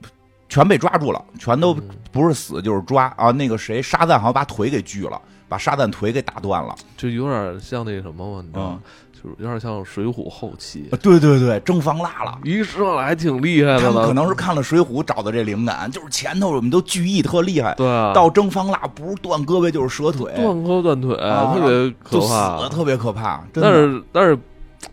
[0.50, 1.78] 全被抓住了，全都
[2.12, 3.32] 不是死就是抓啊！
[3.32, 8.80] 那个谁，沙赞好像把腿给锯了，把沙赞腿给打断了，就有点像那什么嘛，你知道吗？
[9.14, 10.90] 就是有点像《水浒》后期。
[11.02, 13.82] 对对对，征方腊了，一上来还挺厉害的。
[13.82, 23.44] 他们可能是看了《水浒》找的这灵感，就是前头我们都聚义特厉害，对，到征方腊不是断胳膊就是折腿，断胳膊断腿，啊特别可怕，特别可怕。
[23.54, 24.40] 但是但是。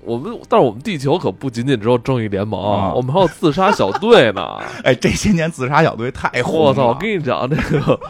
[0.03, 4.59] 我们，但是我们地球可不仅仅只有正义联盟，我们还有自杀小队呢。
[4.85, 6.59] 哎，这些年自杀小队太火了。
[6.59, 6.87] 我操！
[6.89, 8.01] 我跟你讲，这个，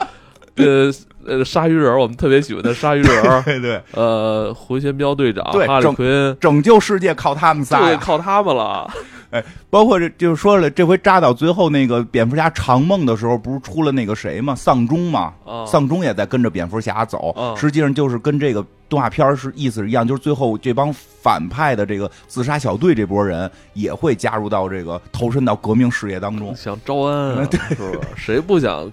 [0.57, 0.93] 呃
[1.27, 3.81] 呃，鲨鱼人，我们特别喜欢的鲨鱼人， 对对。
[3.93, 8.89] 呃，回旋镖队长，哈利奎恩，拯救世界靠他们仨，对，靠他们了。
[9.31, 14.55] 哎，包括这就是说了，这回扎到最后那个蝙蝠侠长梦的时候，不是出了那个谁吗？
[14.55, 15.33] 丧钟吗？
[15.67, 28.07] 丧钟也在跟着蝙蝠侠走，实际上就是跟这个动画片是意思是一样，就是最后这帮反派的这个自杀小队这波人也会加入到这个投身到革命事业当中，想招安，是吧？
[28.17, 28.91] 谁不想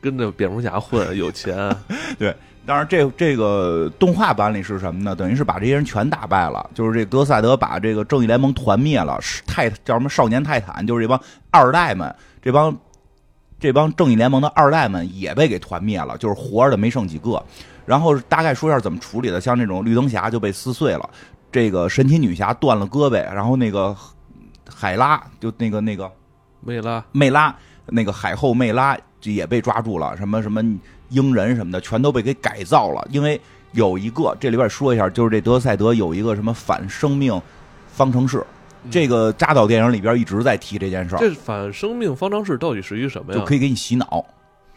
[0.00, 1.16] 跟着蝙蝠侠混？
[1.16, 1.74] 有钱，
[2.18, 2.34] 对。
[2.66, 5.16] 当然，这这个动画版里是什么呢？
[5.16, 11.20] 等于是把这些人全打败了，就是这德赛德把这个正义联盟团灭了，泰叫什么少年泰坦，就是这帮
[11.50, 12.76] 二代们，这帮
[13.58, 17.42] 这帮正义联盟的二代们也被给团灭了，就是活着的没剩几个。
[17.90, 21.10] 然后大概说一下怎么处理的，像这种绿灯侠就被撕碎了，
[21.50, 23.96] 这个神奇女侠断了胳膊，然后那个
[24.72, 26.08] 海拉就那个那个
[26.60, 27.52] 梅拉，梅拉
[27.86, 30.62] 那个海后梅拉也被抓住了，什么什么
[31.08, 33.04] 鹰人什么的，全都被给改造了。
[33.10, 33.40] 因为
[33.72, 37.42] 有一个这里边说一下，就是这德赛德有一个什么反生命
[37.88, 38.46] 方程式，
[38.88, 41.18] 这个扎导电影里边一直在提这件事儿。
[41.18, 43.40] 这反生命方程式到底是一个什么呀？
[43.40, 44.24] 就可以给你洗脑，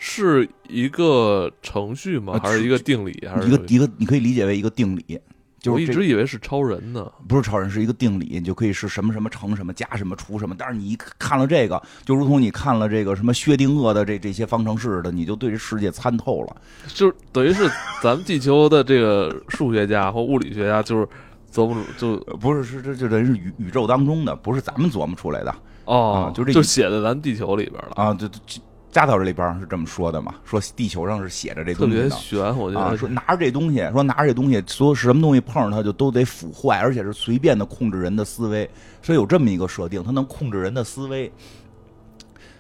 [0.05, 2.37] 是一个程序吗？
[2.43, 3.25] 还是一个定理？
[3.25, 3.89] 还是一个一个？
[3.97, 5.17] 你可以理解为一个定理。
[5.61, 10.53] 就我一直以为是超人呢，不是超人，是一个定理，你就可以是什么什么乘什么加什么除什么。
[10.59, 16.57] 但是你一看了这个，就如同你看了这个什么薛定谔的这这些方程式的，你就对这世界参透了。
[16.87, 21.07] 就等于是咱们地球的这个数学家或物理学家，就是
[21.49, 28.61] 琢磨就不是是这就等于是宇宇宙当中的，不是咱们琢磨出来的哦，就这就写在咱地球里边了啊，就就。
[28.93, 30.35] 扎导这里边是这么说的嘛？
[30.45, 32.57] 说地球上是写着这东西的，特别悬。
[32.57, 38.69] 我觉得说拿着这东西，说拿着这东西，所有什么东西碰上它就都得腐坏，而且是随便的控制人的思维。
[39.01, 41.29] 所以有这么一个设定，它能控制人的思维。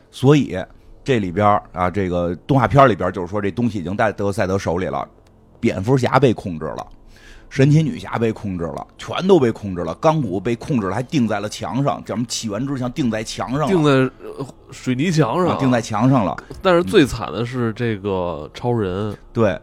[0.09, 0.57] 所以
[1.03, 5.07] 这里边啊，这个动画片里边就是说，这东西已经在德赛德手里了，
[5.59, 6.87] 蝙蝠侠被控制了。
[7.53, 9.93] 神奇女侠被控制了，全都被控制了。
[10.01, 14.11] 钢骨被控制了，还钉在了墙上，叫什么起源之墙钉在墙上，钉在
[14.71, 16.35] 水泥墙上，钉在墙上了。
[16.63, 19.55] 但是最惨的是这个超人，对，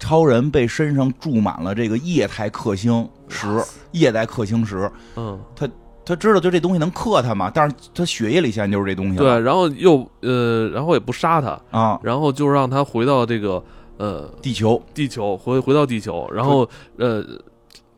[0.00, 3.46] 超人被身上注满了这个液态克星石，
[3.92, 4.90] 液态克星石。
[5.14, 5.68] 嗯，他
[6.04, 9.16] 他知道就这东西能克他嘛，但是他血液里现在就是这东西。
[9.16, 13.62] 对，然后又呃，然后也不杀他啊，然后就让他回到这个。
[13.98, 17.20] 呃，地球，地球回回到地球，然后呃，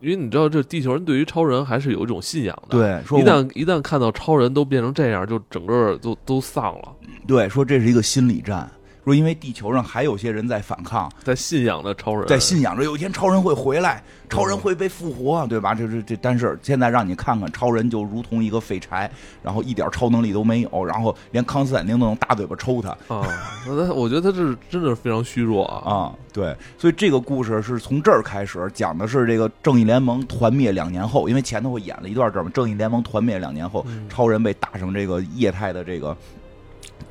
[0.00, 2.78] 因为你知道，这地球人对于超人还是有一种信仰的。
[2.78, 6.92] 对，说一旦一旦看到超人都变成这样，就整个都都丧了。
[7.26, 8.70] 对，说这是一个心理战。
[9.04, 15.74] 说，因为地球上还有些人在反抗，在信仰着超人，在信仰着有一天超人会回来，超人会被复活，对吧？
[15.74, 19.10] 这这这，但是现在让你看看，超人就如同一个废柴，
[19.42, 23.26] 然后一点超能力都没有，然后连康斯坦丁都能大嘴巴抽他啊！
[23.66, 25.90] 那我觉得他是真的是非常虚弱啊！
[25.90, 36.16] 啊，对，所以这个故事是从这儿开始讲的是这个正义联盟团灭两年后，因为前头会演了一段这嘛正义联盟团灭两年后，超人被打成这个液态的这个。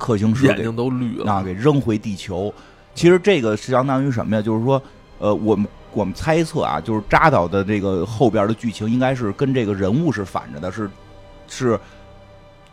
[0.00, 2.52] 克星石眼睛都绿了，啊，给扔回地球。
[2.94, 4.42] 其实这个是相当于什么呀？
[4.42, 4.82] 就是说，
[5.18, 10.90] 呃，我们我们猜测啊，就是扎导的这个后边的剧情应该是跟这个人物是反着的，是
[11.46, 11.78] 是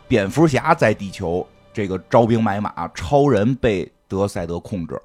[0.08, 5.00] 蝙蝠侠在地球这个招兵买马，超人被德赛德控制。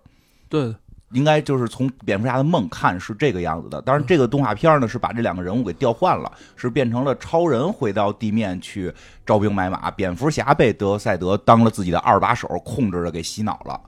[0.49, 0.73] 对。
[1.13, 8.91] 应该就是从蝙蝠侠的梦看是这个样子的，当然这个动画片呢是把这两个人物给调换了，是变成了超人回到地面去
[9.25, 13.79] 招兵买马，蝙蝠侠被德赛德当了自己的二把手，控制着给洗脑了，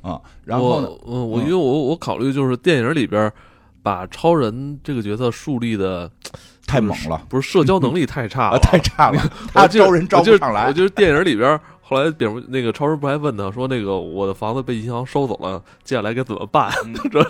[0.00, 3.30] 啊，然后呢，嗯，我因为我我考虑就是电影里边
[3.82, 6.10] 把超人这个角色树立的
[6.66, 11.60] 太猛了，不是社交能力太差了， 太差了，他招人招不上来，我就是电影里边。
[11.92, 16.72] 后来蝙蝠那个超人不还问他说：“那个我的房子被银行收走了，接下来该怎么办？”
[17.12, 17.22] 说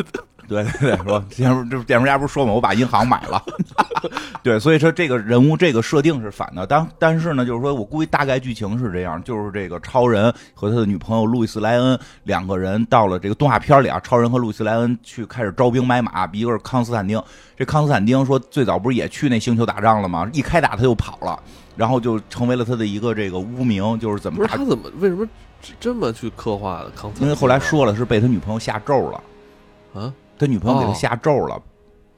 [0.49, 3.43] 对对对，说蝙蝠这蝙蝠侠不是说嘛，我把银行买了。
[4.43, 6.67] 对，所以说这个人物这个设定是反的。
[6.67, 16.29] 但但是呢，就是说我估计大概剧情是这样：就是这个超人和他的女朋友路易斯莱恩两个人到了这个动画片里啊，超人和路易斯莱恩去开始招兵买马。
[16.33, 17.21] 一个是康斯坦丁，
[17.57, 20.29] 这康斯坦丁说最早不是也去那星球打仗了吗？
[20.33, 21.41] 一开打他就跑了。
[21.77, 25.27] 然后就成为了他的一个这个污名，就是怎么不是他怎么为什么
[25.81, 26.91] 这么去刻画的？
[26.91, 29.23] 康因为后来说了是被他女朋友下咒了，
[29.95, 31.61] 啊，他女朋友给他下咒了。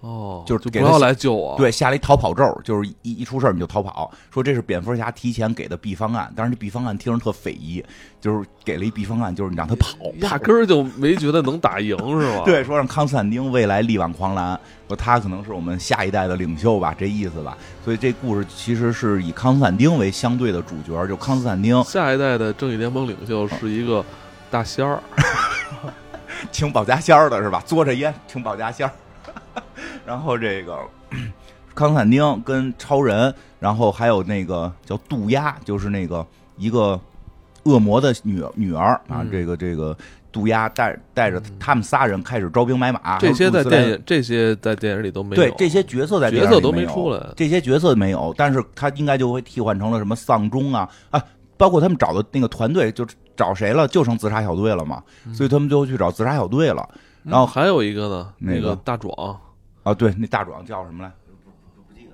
[0.04, 1.56] 哦，就是不要来救我。
[1.56, 4.10] 对，下了一逃跑咒，就是一一出事你就逃跑。
[4.30, 7.82] 说这是蝙蝠侠提前给的 B 方案，但是这 B 方案听着特匪夷，
[8.20, 12.42] 就是给了一 B 方案，就是你让他跑，压根儿就没觉得能打赢，是吧？
[12.44, 17.56] 对，说让康斯坦丁未来力挽狂澜，说他可能是我们下一代的领袖吧，这意思吧。
[17.82, 24.04] 所以这故事其实是以康斯坦丁为相对的主角，就康斯坦丁下一代的正义联盟领袖是一个
[24.50, 25.02] 大仙儿，
[26.52, 27.62] 请保家仙儿的是吧？
[27.66, 28.92] 嘬着烟请保家仙儿。
[30.06, 30.78] 然后这个
[31.74, 36.24] 康斯坦丁跟超人，然后还有那个叫杜鸦，就是那个
[36.56, 36.98] 一个
[37.64, 39.24] 恶魔的女女儿啊。
[39.30, 39.96] 这个这个
[40.30, 43.18] 杜鸦带带着他们仨人开始招兵买马。
[43.18, 45.42] 这些在电影这些在电影里都没有。
[45.42, 51.20] 对这些角色在角色都没出来，这些角色没有，但是他应该就会替换成了什么丧钟啊啊，
[51.56, 53.04] 包括他们找的那个团队就
[53.36, 55.02] 找谁了，就剩自杀小队了嘛，
[55.32, 56.88] 所以他们就去找自杀小队了。
[57.24, 59.40] 然后还有一个呢，那个大壮。
[59.82, 61.12] 啊，对，那大壮叫什么来？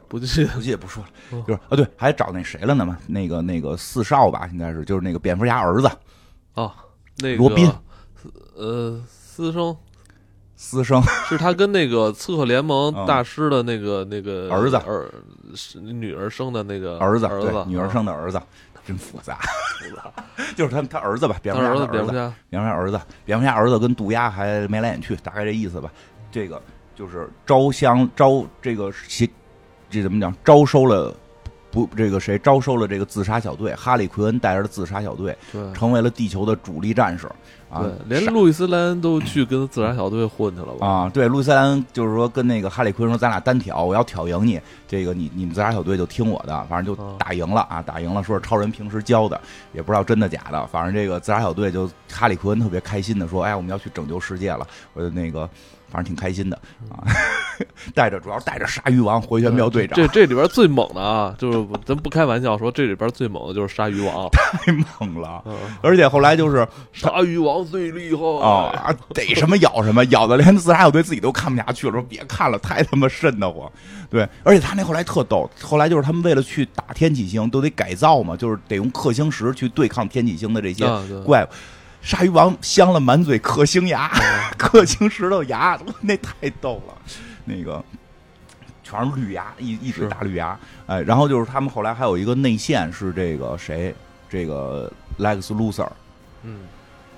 [0.09, 1.43] 不不记得，不记得，不说了。
[1.47, 2.99] 就是啊，对，还找那谁了呢嘛？
[3.07, 5.89] 那个那个四少吧，应该是，就是那个蝙蝠侠儿子。
[6.55, 6.73] 哦，
[7.19, 7.71] 那个罗宾，
[8.57, 9.77] 呃，私生，
[10.57, 15.09] 私生是他跟那个刺客联盟大师的那个那个儿子儿，
[15.81, 18.43] 女儿生的那个儿子，儿子，女儿生的儿子。
[18.91, 19.39] 真复杂，
[20.57, 25.89] 就是他他儿子吧，蝙蝠侠儿子，的儿子，蝙蝠侠，蝙蝠侠儿子，蝙蝠侠儿子跟杜鸦还眉来眼去，大概这意思吧。
[26.33, 26.61] 这个
[26.97, 29.31] 就是招香招这个这
[29.89, 30.35] 这怎么讲？
[30.45, 31.15] 招收了
[31.71, 37.27] 不这个谁招收了这个自杀小队，哈利奎恩带着的自杀小队对成为了地球的主力战士
[37.71, 40.87] 啊对，，连路易斯莱恩都去跟自杀小队混去了吧？
[40.87, 49.41] 啊，对，路易斯莱恩就是说跟那个哈利奎恩说，咱俩单挑，我要挑赢你，这个你你们自杀小队就听我的，反正就嗯打赢了啊，打赢了，说是超人平时教的，
[49.73, 55.49] 也不知道真的假的，反正这个自杀小队就哈利奎恩特别开心的说，哎，我们要去拯救世界了，我就那个
[55.91, 56.57] 反正挺开心的
[56.89, 57.05] 啊，
[57.95, 73.71] 带着主要带着鲨鱼王回旋镖队长，这这里边最猛的啊，就是咱不开玩笑说，这里边最猛的就是鲨鱼王， 太猛了，嗯而且后来就是鲨鱼王最厉害啊，啊逮什么咬什么，咬的连自杀小队自己都看不下去了，说别看了，太他妈瘆得慌。
[74.09, 80.85] 对，而且他那后来特逗，后来就是他们为了去打天启星，都得改造嘛，就是得用氪星石去对抗天启星的这些
[81.25, 81.49] 怪物。
[82.03, 84.11] 鲨鱼王镶了满嘴克星牙，
[84.57, 86.95] 克星石头牙， 那太逗了。
[87.45, 87.83] 那个
[88.83, 90.59] 全是绿牙，一一嘴是大绿牙。
[90.87, 93.95] 哎，然后就是他们后来还有一个内线是这个谁，
[94.29, 95.89] 这个 Lex Luthor。
[96.43, 96.61] 嗯，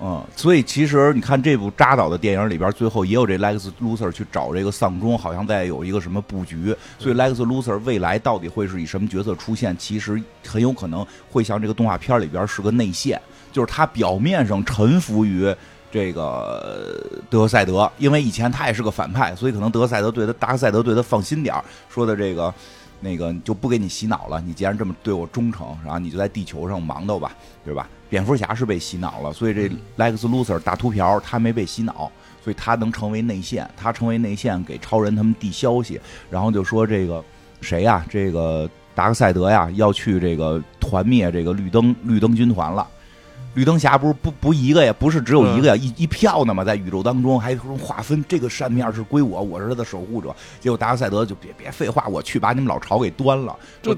[0.01, 6.75] 嗯，所以其实你看这部扎导的电影里边，最后也有这 Lex Luthor 去找这个丧钟，好像在有一个什么布局。
[6.99, 13.21] 所以 Lex Luthor 未来到底会是以什么角色出现，其实很有可能会像这个动画片里边是个内线，
[13.53, 15.55] 就是他表面上臣服于。
[15.95, 16.99] 这个
[17.29, 22.51] 德克赛德，因为以前他也是个反派，所以可能德克赛德对他达克赛德对他放心点儿说的这个
[22.99, 24.41] 那个就不给你洗脑了。
[24.41, 27.31] 你既然这么对我忠诚，然后你就在地球上忙叨吧，
[27.63, 27.87] 对吧？
[28.09, 32.11] 蝙蝠侠是被洗脑了，所以这嗯 Lex Luthor 大秃瓢他没被洗脑，
[32.43, 37.23] 所以他能成为内线，他成为内线给超人他们递消息，然后就说这个
[37.61, 42.87] 谁呀、这个达克赛德呀要去这个团灭这个绿灯绿灯军团了。
[43.55, 50.35] 绿灯侠不是不不一个呀，不是只有一个呀，一一票呢嘛，在宇宙当中还说划分这个扇面是归我，我是他的守护者。
[50.59, 53.55] 结果达克赛德就别别废话，我去把你们老巢给端了。
[53.81, 53.95] 就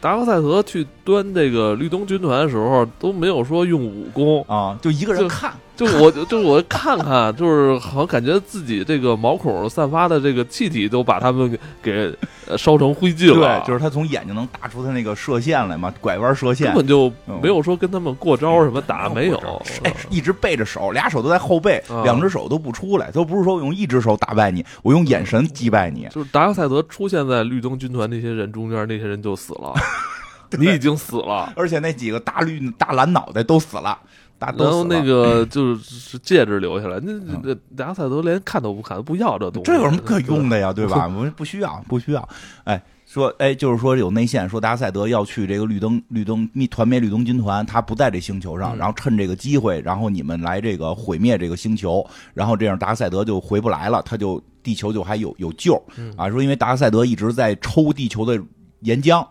[0.00, 12.10] 达克赛德去端这个绿灯军团的时候，都没有说用武功，啊，就一个人看，就我就我看看，就是好像感觉自己这个毛孔散发的这个气体都把他们给
[12.56, 17.12] 烧成灰烬了，对，就是他从眼睛能打出他那个射线来嘛，拐弯射线根，本就
[17.42, 26.08] 没有说跟他们过招什么打，没有没有，哎，一直背着手，俩手都在后背，啊两只手都不出来，都不是说我用一只手打败你，我用眼神击败你。
[26.10, 29.74] 就是达克赛德出现在绿灯军团那些人中间，那些人就死了，
[30.58, 31.52] 你已经死了。
[31.54, 33.98] 而且那几个大绿大蓝脑袋都死了，
[34.40, 34.84] 然后。
[34.84, 37.12] 那个 就是戒指留下来，那
[37.42, 40.72] 那达克赛德连看都不看，不要这东西，这有什么可用的呀？
[40.72, 41.04] 对吧？
[41.12, 42.28] 我们不需要，不需要。
[42.64, 56.30] 哎，说哎，就是说有内线，说达克赛德要去这个绿灯绿灯灭团灭绿灯军团，他不在这星球上，嗯然后趁这个机会，然后你们来这个毁灭这个星球，然后这样达克赛德就回不来了，他就地球就还有有救嗯啊。
[56.30, 58.40] 说因为达克赛德一直在抽地球的
[58.80, 59.26] 岩浆。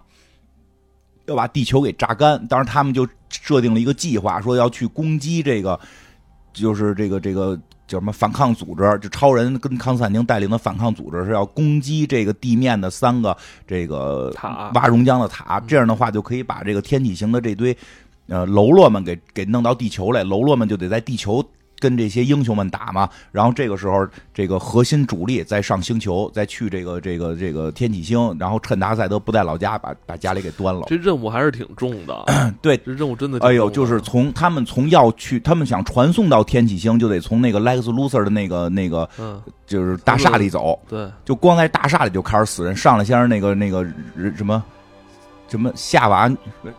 [1.26, 5.80] 要把地球给榨干，当时他们就设定了一个计划，说要去攻击这个，
[6.54, 7.56] 就是这个这个
[7.88, 13.36] 叫什么反抗组织，就超人跟康斯坦丁带领的反抗组织是要攻击这个地面的三个
[13.68, 17.76] 这个塔挖熔浆的塔，这样的话就可以把这个天体型的这堆
[18.28, 21.44] 呃喽啰们给给弄到地球来，喽啰们就得在地球。
[21.80, 30.84] 跟这些英雄们打嘛，然后这个时候，这个核心主力再上星球，再去这个这个这个天启星，然后趁达克赛德不在老家，把把家里给端了。
[30.88, 32.26] 这任务还是挺重的，
[32.62, 43.84] 对，这任务真的哎呦，就是从他们从要去，他们想传送到天启星，就得从那个 Lex Luthor 的那个那个嗯，就是大厦里走，对，就光在大厦里就开始死人，上来先是那个那个
[44.16, 44.64] 人什么
[45.48, 46.30] 什么夏娃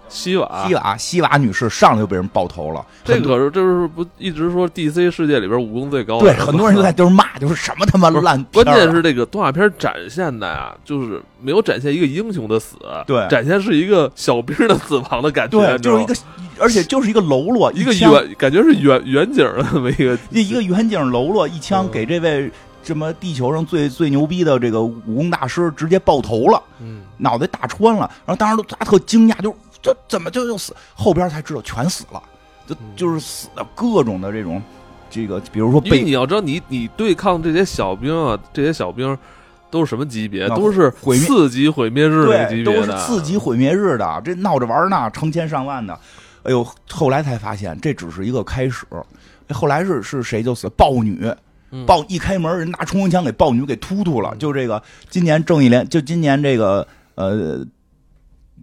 [0.08, 0.66] 西瓦。
[0.66, 13.26] 西瓦西瓦女士上来就被人爆头了，这可是这是不一直说 DC 世界里边武功最高的对，很多人都在就是骂，就是什么他妈 烂啊，关键是这个动画片展现的呀，就是没有展现一个英雄的死，对。
[13.28, 16.14] 展现是一个小兵的死亡的感觉，对，就是一个，
[16.58, 21.90] 而且就是一个喽啰，一个远，感觉是远远景的那么一个，一一个远景喽啰一枪嗯。
[21.92, 22.50] 给这位
[22.86, 26.62] 什么地球上最最牛逼的这个武功大师直接爆头了。
[26.80, 30.74] 嗯，脑袋打穿了，然后当时都大家特惊讶，就这怎么就就死？
[30.94, 32.22] 后边才知道全死了，
[32.66, 34.62] 就嗯就是死的各种的这种，
[35.10, 39.16] 这个比如说被你要知道，你你对抗这些小兵啊，这些小兵
[39.70, 40.48] 都是什么级别？
[40.50, 45.98] 都是毁灭四级毁灭日那对都是级别的，四级毁灭日的，这闹着玩呢，成千上万的。
[46.44, 48.86] 哎呦，后来才发现这只是一个开始，
[49.48, 50.68] 哎后来是是谁就死？
[50.76, 51.28] 豹女。
[51.76, 54.34] 嗯豹一开门，人拿冲锋枪给豹女给突突了。
[54.36, 57.64] 就这个，今年正义联，就今年这个呃，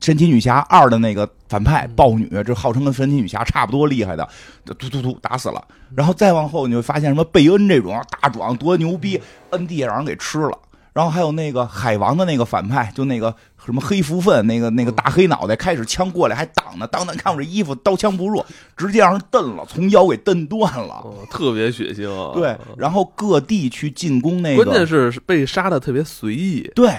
[0.02, 4.28] 神奇女侠二的那个反派豹女，这号称跟神奇女侠差不多厉害的，
[4.66, 5.64] 突突突打死了。
[5.96, 10.58] 然后再往后，你会发现什么贝恩这种大壮多牛逼，摁地上让人给吃了。
[10.94, 13.36] 然后还有那个海王的那个反派，就那个
[13.66, 18.46] 什么黑福分，那个那个大黑脑袋，开始枪过来还挡呢，当当看我这衣服刀枪不入，
[18.78, 22.10] 直接让人蹬了，从腰给蹬断了，特别血腥。
[22.10, 22.32] 啊。
[22.34, 26.72] 对，然后各地去进攻那个，关键是被杀的特别随意。
[26.76, 26.92] 对。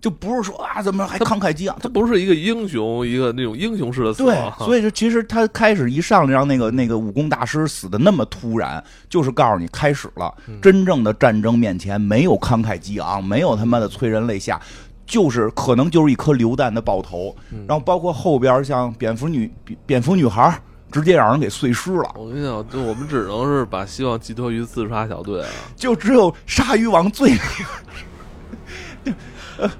[0.00, 1.76] 就不是说啊，怎么还慷慨激昂？
[1.78, 4.24] 他不是一个英雄，一个那种英雄式的死。
[4.24, 14.58] 对，所以就其实他开始一上来让那个那个武功大师死的那么突然，就是告诉你开始了真正的战争面前没有慷慨激昂，没有他妈的催人泪下，
[15.04, 17.36] 就是可能就是一颗榴弹的爆头。
[17.68, 19.52] 然后包括后边像蝙蝠女
[19.84, 20.58] 蝙蝠女孩，
[20.90, 22.10] 直接让人给碎尸了。
[22.16, 27.32] 我跟你讲，就我们只能是把希望寄托于自杀小队啊，就只有鲨鱼王最。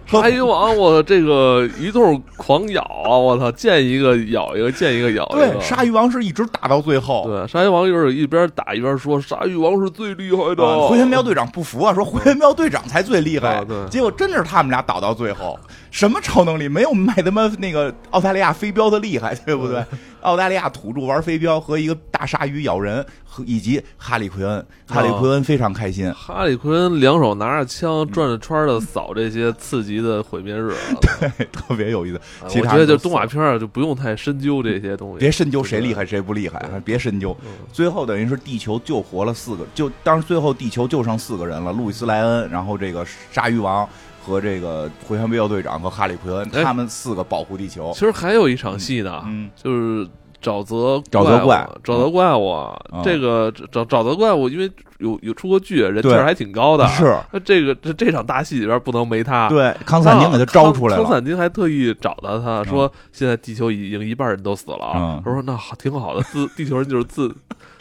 [0.07, 3.17] 鲨鱼王，我这个一通狂咬啊！
[3.17, 5.49] 我操，见一个咬一个，见一个咬一个。
[5.49, 7.25] 对，鲨鱼王是一直打到最后。
[7.27, 15.59] 对，鲨鱼王就是一边打一边说：“鲨鱼王是最厉害的。”回旋镖队长不服啊，说：“回旋镖队长才最厉害。”对，结果真的是他们俩打到最后，
[15.91, 19.85] 什么超能力没有卖他妈那个澳大利亚飞镖的厉害，对不对？
[20.23, 26.13] 澳大利亚土著玩飞镖和一个大鲨鱼咬人，和以及哈利奎恩，哈利奎恩非常开心。
[26.13, 32.21] 哈利奎恩两手拿着枪转着圈的扫这些刺激的毁灭日， 对，特别有意思。
[32.43, 37.37] 我觉得就动画片就不用太深究这些东西，别深究谁厉害谁不厉害，别深究。
[37.73, 43.89] 最后等于是地球救活了四个，就当时最后地球就剩四个人了：路易斯莱恩，然后这个鲨鱼王。
[44.25, 47.91] 和这个回旋镖队长和哈利奎恩，他们四个保护地球。
[47.95, 49.25] 其实还有一场戏呢，
[49.57, 50.07] 就是
[50.43, 52.71] 沼泽沼泽怪沼泽怪物。
[53.03, 56.87] 这个沼沼泽怪物，因为有有出过剧，人气还挺高的。
[56.89, 59.49] 是，那这个这这场大戏里边不能没他。
[59.49, 61.03] 对，康斯坦丁给他招出来了。
[61.03, 67.35] 康斯坦丁还特意找到他说：“现在地球已经一半人都死了。”他说：“那好，挺好的，自地球人就是自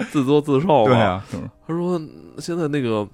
[0.09, 1.23] 自作自受嘛。”对啊，
[1.67, 2.01] 他说
[2.39, 3.07] ：“现在那个。”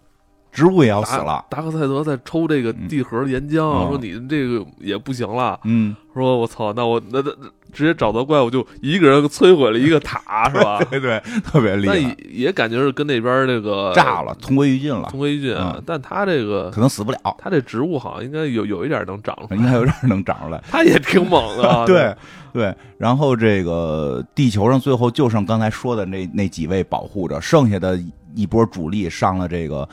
[0.56, 1.44] 植物也要死了。
[1.50, 5.60] 达克赛德在抽这个地核岩浆，说你这个也不行了。
[5.66, 7.32] 嗯，说我操，那我那那
[7.74, 10.82] 直接找到怪物，就一个人摧毁了一个塔， 是吧？
[10.90, 12.00] 对对，特别厉害。
[12.00, 15.10] 那也感觉是跟那边那个炸了，同归于尽了。
[15.12, 15.54] 同归于尽，
[15.86, 17.20] 但他这个可能死不了。
[17.38, 20.64] 他这植物好像应该有有一点能长出来，应该有点能长出来。
[20.72, 21.84] 他也挺猛的。
[21.86, 22.16] 对
[22.54, 28.00] 对，然后这个地球上最后就剩刚才说的那那几位保护着，剩下的
[28.34, 29.88] 一波主力上了这个。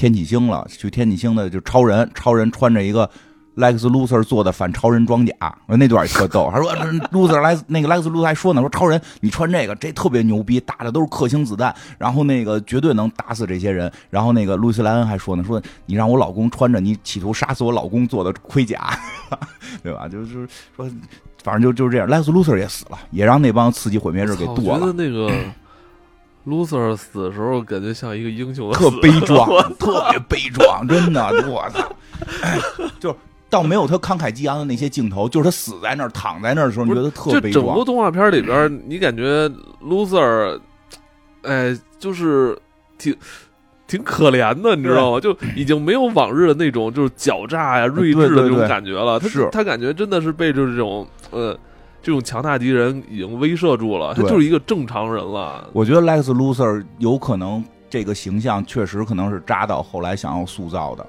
[0.00, 3.10] 天启星了，去天启星的就超人，超人穿着一个
[3.56, 5.34] Lex Luthor 做的反超人装甲，
[5.66, 6.48] 那段也特逗。
[6.54, 6.72] 他说
[7.12, 13.92] Luthor 来那个 Lex Luthor 还说呢，说超人你穿这个，这特别牛逼，打的都是克星子弹，然后那个绝对能打死这些人。
[14.08, 18.98] 然后那个路易斯莱恩还说呢，说你让我老公穿着你企图杀死我老公做的盔甲，
[19.84, 20.08] 对吧？
[20.08, 20.88] 就是说，
[21.44, 24.94] 反正就就是这样，Lex Luthor 也死了，也让那帮刺激毁灭日给剁了。
[24.94, 25.30] 那个。
[26.46, 31.92] Loser 死的时候，感觉像一个英雄，特悲壮，特别悲壮，真的，我操！
[32.98, 33.14] 就
[33.50, 37.66] 倒没有他慷慨激昂的那些镜头，就是他死在那儿、躺在那儿的时候，你觉得特悲壮。
[37.66, 39.46] 整个动画片里边，你感觉
[39.84, 40.58] Loser，
[41.42, 42.58] 哎，就是
[42.96, 43.14] 挺
[43.86, 45.20] 挺可怜的，你知道吗？
[45.20, 49.20] 就已经没有往日的那种就是狡诈呀、睿智的那种感觉了。
[49.20, 51.58] 他是他感觉真的是被就是这种呃。
[52.02, 55.68] 这种强大敌人已经威慑住了，他就是一个正常人了。
[55.72, 61.06] 我觉得 Lex Luthor 有可能这个形象确实可能是扎导后来想要塑造的，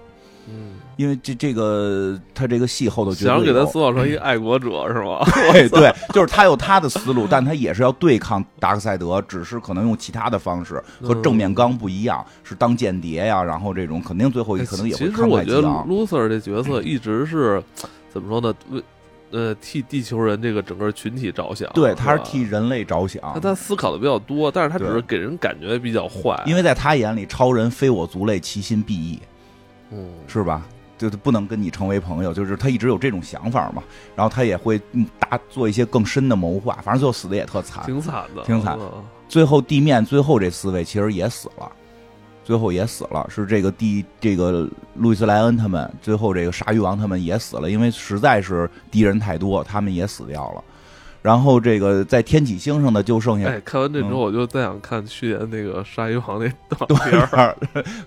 [0.49, 5.23] 嗯，因为这这个他这个戏后头想给他塑造成一个爱国者是吗？
[5.53, 15.07] 对 对，就是他有他的思路，但他也是要对抗达克赛德，只是可能用其他的方式和正面刚不一样，是当间谍呀，然后这种肯定最后可能也会。
[15.07, 17.63] 其实我觉得 Luthor 这角色一直是
[18.09, 18.53] 怎么说呢？
[18.71, 18.83] 为
[19.31, 23.21] 呃，替地球人这个整个群体着想，对，他是替人类着想。
[23.33, 26.41] 那他思考的比较多，但是他只是给人感觉比较坏。
[26.45, 29.19] 因为在他眼里，超人非我族类，其心必异，
[29.91, 30.65] 嗯，是吧？
[30.97, 33.81] 就不能跟你成为朋友，就是他一直有这种想法嘛。
[34.15, 34.79] 然后他也会
[35.17, 36.77] 大做一些更深的谋划。
[36.83, 38.77] 反正最后死的也特惨，挺惨的，挺惨。
[39.27, 41.71] 最后地面最后这四位其实也死了。
[42.43, 50.63] 最后也死了，是这个第这个路易斯莱恩他们，最后这个鲨鱼王他们也死了，因为实在是敌人太多，他们也死掉了。
[51.21, 56.49] 然后这个在天启星上的就剩下，哎，看完这之后我就再想看去年那个鲨鱼王那
[56.85, 57.55] 动画片儿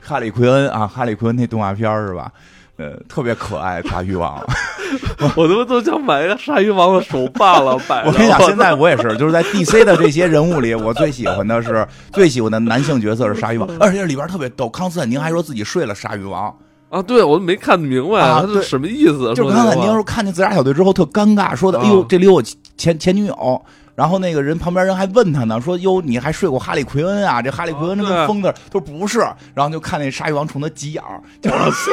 [0.00, 2.32] 哈利奎恩啊，哈利奎恩那动画片是吧？
[2.76, 4.36] 呃，特别可爱，鲨鱼王，
[5.36, 7.78] 我他妈都想买一个鲨鱼王的手办了。
[7.88, 8.04] 摆。
[8.04, 14.68] 我跟你讲，现在我也是，就是在 DC 的这些人物里，我最喜欢的是最喜欢的男性角色是鲨鱼王，而且里边特别逗。
[14.68, 16.52] 康斯坦丁还说自己睡了鲨鱼王。
[16.90, 19.32] 啊，对我没看明白他是什么意思。
[19.34, 22.42] 就是康斯坦丁说看见自杀小队之后特尴尬，说的哎呦，这里有我
[22.76, 23.64] 前前女友。
[23.94, 27.40] 然后那个人旁边人还问他呢，说哟，你还睡过哈利奎恩啊？
[27.40, 29.20] 这哈利奎恩这个疯子，他说不是。
[29.54, 31.90] 然后就看那鲨鱼王冲他急眼儿，就是。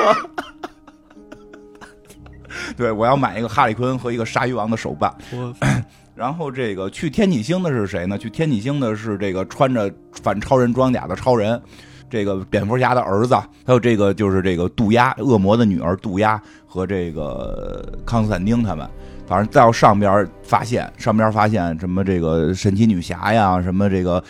[2.76, 5.14] 对，我要买一个哈利奎恩和一个鲨鱼王的手办。
[6.16, 8.18] 然后这个去天启星的是谁呢？
[8.18, 9.92] 去天启星的是这个穿着
[10.24, 11.62] 反超人装甲的超人，
[12.10, 13.36] 这个蝙蝠侠的儿子，
[13.66, 18.90] 还有这个就是这个杜鸦恶魔的女儿杜鸦和这个康斯坦丁他们。
[19.32, 24.22] 反正再到上边发现，上边发现什么这个神奇女侠呀，什么这个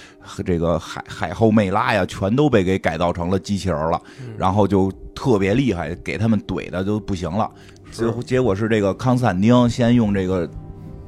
[0.45, 3.99] 这个海海后魅拉呀，全都被给改造成了机器人了，
[4.37, 7.49] 然后就特别厉害，给他们怼的就不行了。
[7.89, 10.47] 结结果是这个康斯坦丁先用这个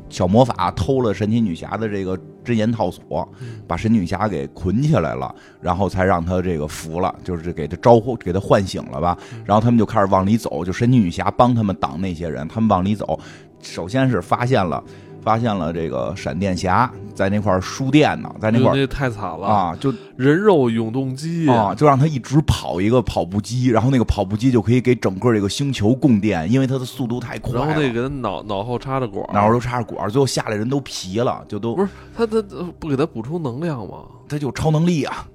[0.09, 3.25] 小魔法偷了神奇女侠的这个真言套索，
[3.65, 9.17] 把神奇女侠给捆起来了，然后才让他这个服了，就是给他招呼，给他唤醒了吧。
[9.45, 13.17] 然后他们就开始往里走，就神奇女侠帮他们挡那些人，他们往里走，
[13.63, 14.83] 首先是发现了。
[15.23, 19.73] 发现了这个闪电侠在那块输电呢，在那块那太惨了啊！
[19.79, 27.53] 就人肉永动机啊，就让他一直跑一个跑步机，然后那个跑步机就可以给整个这个星球供电，因为它的速度太快。
[27.53, 32.41] 然后那个脑脑后插着管，脑后都插着管，最后下来人都皮了，就都不是他他
[32.77, 33.99] 不给他补充能量吗？
[34.27, 35.25] 他就超能力啊！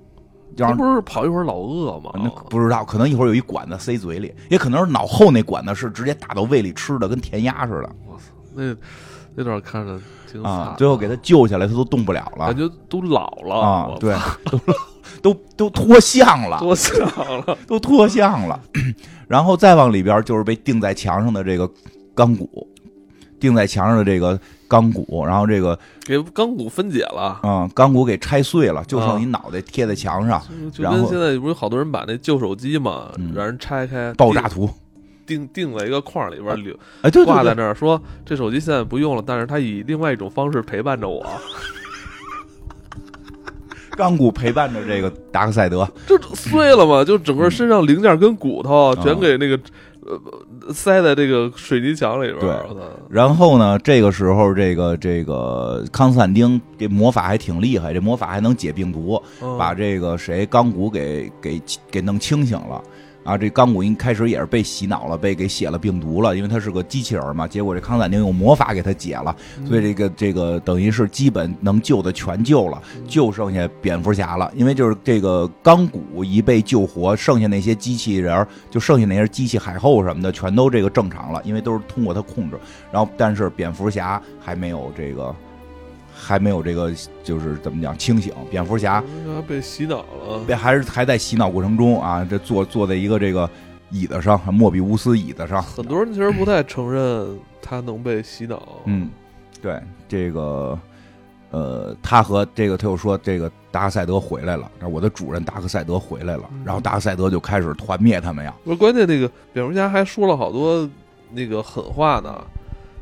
[0.66, 2.10] 他不是跑一会儿老饿吗？
[2.14, 7.90] 那不知道，可能一会儿有一管子塞嘴里，也可能是脑后那管子是直接打到胃里吃的，跟填鸭似的。
[8.06, 8.74] 我操，那。
[9.40, 9.96] 那段看着
[10.28, 13.88] 挺惨，最后给他救下来，他都动不了了，感觉都老了啊！
[14.00, 14.12] 对，
[15.22, 16.98] 都都都脱相了，脱相
[17.46, 18.60] 了，都脱相了。
[19.28, 21.70] 然后再往里边，就是被钉在墙上的这个
[22.16, 22.68] 钢骨，
[23.38, 24.36] 钉在墙上的这个
[24.68, 30.40] 钢骨，然后这个给钢骨分解了，嗯，钢骨给拆碎了，就剩一脑袋贴在墙上。
[30.72, 34.68] 就跟现在不是好多人把那旧手机嘛，让人拆开爆炸图。
[35.26, 41.22] 定定在一个框里边留，哎，对挂在那儿说这手机现在不用了，但是它以另外一种方式陪伴着我。
[43.94, 47.04] 钢骨陪伴着这个达克赛德，就碎了嘛？
[47.04, 49.60] 就整个身上零件跟骨头全给那个
[50.06, 50.18] 呃
[50.72, 52.38] 塞在这个水泥墙里边。
[52.40, 52.50] 对，
[53.08, 59.20] 然后呢，这个时候这个这个康斯坦丁这魔法还挺厉害，这魔法还能解病毒，
[59.58, 61.60] 把这个谁钢骨给给
[61.90, 62.82] 给弄清醒了。
[63.28, 67.46] 啊，这钢骨一开始也是被洗脑了，被给写了病毒了，因为他是个机器人嘛。
[67.46, 74.50] 结果这康斯坦丁用魔法给他解了，所以这个这个等于是基本能救的全救了，就剩下蝙蝠侠了。
[74.56, 82.56] 因为就是这个钢骨一被救活，剩下那些机器人就剩下那些机器海后什么的，全都这个正常了，因为都是通过他控制。
[82.90, 85.36] 然后，但是蝙蝠侠还没有这个。
[86.28, 86.92] 还没有这个，
[87.24, 88.30] 就是怎么讲清醒？
[88.50, 89.02] 蝙蝠侠
[89.48, 92.22] 被洗脑了，被还是还在洗脑过程中啊！
[92.28, 93.48] 这坐坐在一个这个
[93.90, 95.62] 椅子上，莫比乌斯椅子上。
[95.62, 97.26] 很多人其实不太承认
[97.62, 98.62] 他能被洗脑。
[98.84, 99.08] 嗯，
[99.62, 100.78] 对，这个
[101.50, 108.54] 呃，他和这个他又说，这个达克赛德回来了，我的主人达克赛德回来了，然后达克赛德就开始团灭他们呀。
[108.64, 110.86] 不是，关键那个蝙蝠侠还说了好多
[111.32, 112.44] 那个狠话呢。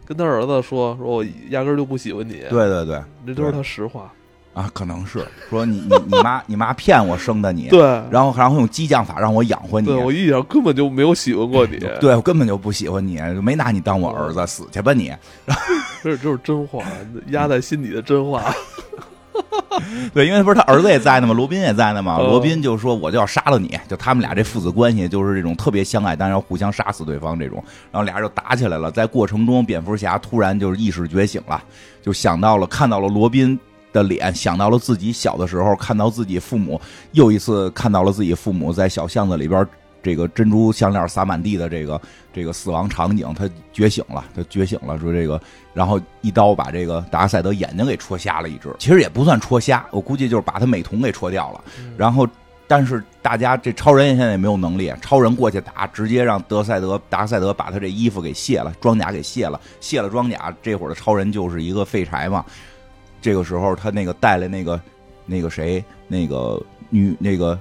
[0.06, 4.12] 跟他儿子说：“说我压根儿就不喜欢你。”对对对，这都是他实话
[4.54, 7.80] 啊，可能是说你你你妈你妈骗我生的你，对，
[8.10, 15.12] 然后然后用激将法让我养活你，对我一点根本就没有喜欢过你，对我根本就不喜欢你，没拿你当我儿子，死去吧你！
[16.02, 16.82] 这这是真话，
[17.28, 18.44] 压在心底的真话。
[20.14, 21.34] 对，因为不是他儿子也在呢吗？
[21.34, 22.18] 罗宾也在呢嘛。
[22.18, 27.62] 罗宾就说：“我就要杀了你。”就他们俩这父子关系，就是这种特别相爱，但是要互相杀死对方这种。
[27.92, 28.90] 然后俩人就打起来了。
[28.90, 31.62] 在过程中，蝙蝠侠突然就是意识觉醒了，
[32.02, 33.58] 就想到了看到了罗宾
[33.92, 36.80] 的脸，想到了自己小的时候看到自己父母，
[37.12, 39.66] 又一次看到了自己父母在小巷子里边。
[40.06, 42.00] 这个珍珠项链撒满地的这个
[42.32, 45.40] 这个死亡场景，他觉醒了，他觉醒了，说这个，
[45.74, 51.64] 然后一刀把这个达克赛德眼睛给戳瞎了一只，其实也不算戳瞎，我估计就是把他美瞳给戳掉了。
[51.96, 52.24] 然后，
[52.68, 62.44] 但是大家这超人现在也没有能力，超人过去打，直接让德赛德达克赛德把他这衣服给卸了，装甲给卸了，卸了装甲，这会儿的超人就是一个废柴嘛。
[63.20, 64.80] 这个时候他那个带来那个
[65.26, 67.58] 那个谁，那个女那个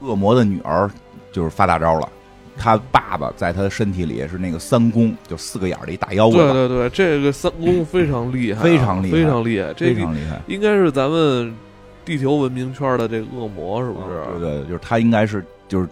[0.00, 0.90] 恶魔的女儿。
[1.36, 2.08] 就是发大招了，
[2.56, 6.38] 他爸爸在他的身体里是那个三公，就四个眼儿的一大妖怪。
[6.38, 11.54] 对对对，这个三公非常厉害，非常厉害，非常厉害，非常厉害，应该是咱们
[12.06, 14.40] 地球文明圈的这个恶魔，是不是？
[14.40, 15.86] 对对，就是他应该是就是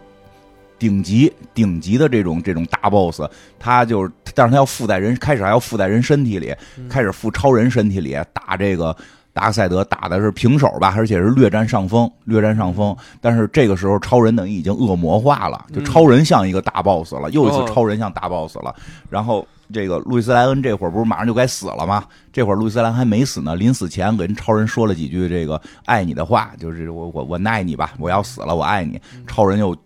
[0.78, 3.20] 顶级顶级的这种这种大 boss，
[3.58, 6.54] 他就是，但是他要附在人，开始还要附在人身体里，
[6.88, 8.96] 开始附超人身体里打这个。
[9.34, 12.96] 达克赛德打的是平手吧，而且是略占上风，略占上风。
[13.20, 18.74] 但是这个时候，超人等于已经恶魔化了，就超人像一个大 boss 了，又一次超人像大 boss 了。
[19.10, 22.04] 然后这个路易斯莱恩这会儿不是马上就该死了吗？
[22.32, 29.00] 这会儿路易斯莱恩还没死呢，临死前跟超人说了几句这个爱你的话，就是我我我爱你吧，我要死了，我爱你。
[29.26, 29.76] 超人又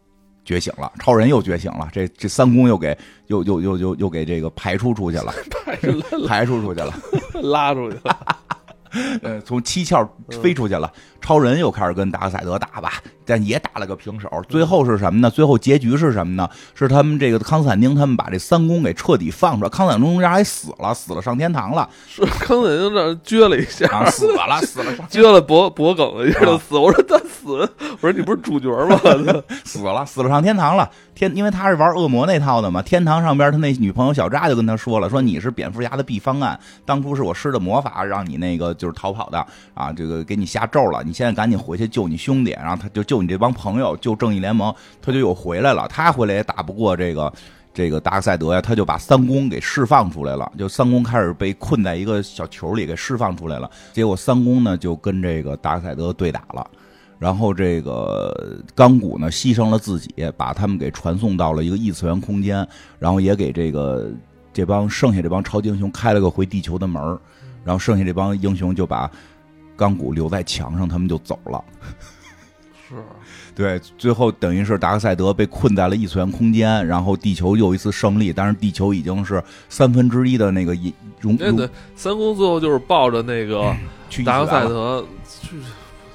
[0.45, 2.97] 觉醒了，超人又觉醒了，这这三公又给
[3.29, 5.33] 又又又又又给这个排出出去了，
[6.29, 6.95] 排出出去了，
[7.43, 8.37] 拉出去了。
[9.23, 10.07] 呃，从七窍
[10.43, 14.31] 飞出去了，超人又开始跟达克赛德打吧，但也打了个平手。
[14.49, 15.31] 最后是什么呢？
[15.31, 16.49] 最后结局是什么呢？
[16.75, 19.69] 是他们这个康斯坦丁他们把这三公给彻底放出来。
[19.69, 21.89] 康斯坦丁中间还死了，死了上天堂了。
[22.09, 26.77] 是康斯坦丁这撅了一下，死了，死了，撅了脖脖梗了一下就死。
[26.77, 28.99] 我说他死，我说你不是主角吗？
[29.65, 30.89] 死了，死了上天堂了。
[31.15, 32.81] 天，因为他是玩恶魔那套的嘛。
[32.81, 45.87] 天堂上边他那女朋友小扎就跟他说了，说你是蝙蝠侠的 B 方案，当初是我施的魔法让你那个就是逃跑的啊，这个给你下咒了，你现在赶紧回去救你兄弟，然后他就救你这帮朋友，救正义联盟，他就又回来了。
[45.89, 47.31] 他回来也打不过这个
[47.75, 53.71] 这个达克赛德呀，他就把三公给释放出来了，就三公开始被困在一个小球里给释放出来了。
[53.93, 56.67] 结果三公呢就跟这个达克赛德对打了。
[57.21, 62.65] 然后这个钢骨呢，牺牲了自己，把他们给传送到了一个异次元空间，
[62.97, 64.09] 然后也给这个
[64.53, 67.19] 这帮剩下这帮超级英雄开了个回地球的门儿
[67.69, 69.11] 然后剩下这帮英雄就把
[69.77, 71.63] 钢骨留在墙上，他们就走了。
[72.89, 72.95] 是，
[73.55, 80.75] 对，最后等于是达克赛德被困在了异次元空间，然后地球又一次胜利，但是地球已经是三分之一的那个
[81.21, 81.37] 容。
[81.37, 83.77] 对对，三公最后就是抱着那个
[84.25, 85.59] 达克赛德去。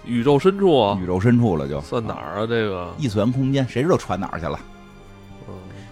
[0.06, 2.48] 宇宙深处啊，宇宙深处了就算哪儿啊？
[2.48, 4.60] 这个异次元空间，谁知道传哪儿去了？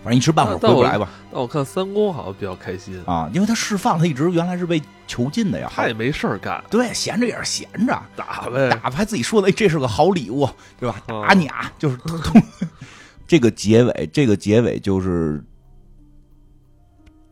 [0.02, 1.10] 嗯，反正一时半会儿回不来吧。
[1.32, 5.72] 那我看三公好像比较开心啊，因为他释放，他一直原来是被囚禁的呀。
[5.74, 10.50] 他也没事儿干，对，闲着也是闲着，打呗，打还自己说的，这是个好礼物，
[10.80, 11.02] 对吧？
[11.08, 11.98] 打你啊，就是
[13.28, 15.44] 这个结尾，这个结尾就是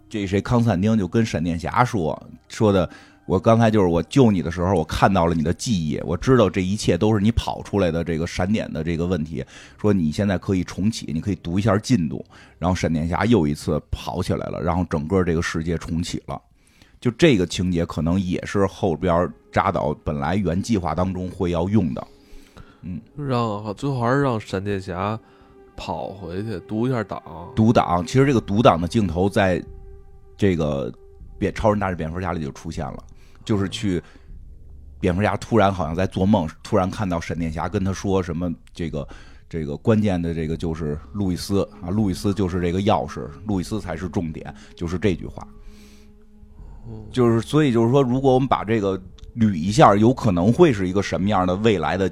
[0.10, 0.40] 这谁？
[0.42, 2.90] 康斯坦丁就跟闪电侠说说的。
[3.30, 9.46] 我刚才就是我救你的时候，我看到了你的记忆，我知道这一切都是你跑出来的这个闪点的这个问题。
[9.80, 12.26] 说你现在可以重启，你可以读一下进度。
[12.58, 16.42] 然后闪电侠又一次跑起来了，然后整个这个世界重启了。
[17.00, 22.08] 就这个情节可能也是后边扎导本来原计划当中会要用的。
[22.82, 25.18] 嗯，让最后还是让闪电侠
[25.78, 27.22] 跑回去读一下档。
[27.56, 29.64] 读档，其实这个读档的镜头在
[30.36, 30.92] 这个
[31.38, 33.04] 变超人大战蝙蝠侠里就出现了。
[33.50, 34.00] 就是去，
[35.00, 39.08] 蝙蝠侠突然好像在做梦，突然看到闪电侠跟他说什么，这个
[39.50, 45.48] 这个关键的这个就是路易斯啊，路易斯就是这个钥匙，路易斯才是重点，就是这句话。
[47.12, 48.96] 就是所以就是说，如果我们把这个
[49.36, 52.08] 捋一下，有可能会是一个什么样的未来的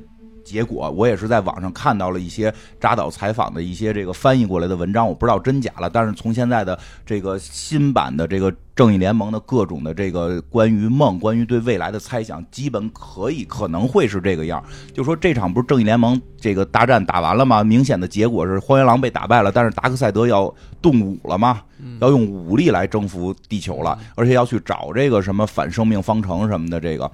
[0.48, 0.90] 结果？
[0.90, 5.90] 我也是在网上看到了一些扎导采访的一些这个翻译过来的文章，我不知道真假了。
[5.90, 8.54] 但是从现在的这个新版的这个。
[8.78, 14.64] 正义联盟的各种的这个关于梦、关于对未来的猜想，基本可以可能会是这个样。
[14.94, 17.64] 就说这场不是正义联盟这个大战打完了吗？
[17.64, 21.64] 明显的结果是荒原狼被打败了，但是达克赛德要动武了吗？
[22.00, 26.80] 要用武力来征服地球了，而且要去找这个什么反生命方程什么的。
[26.80, 27.12] 这个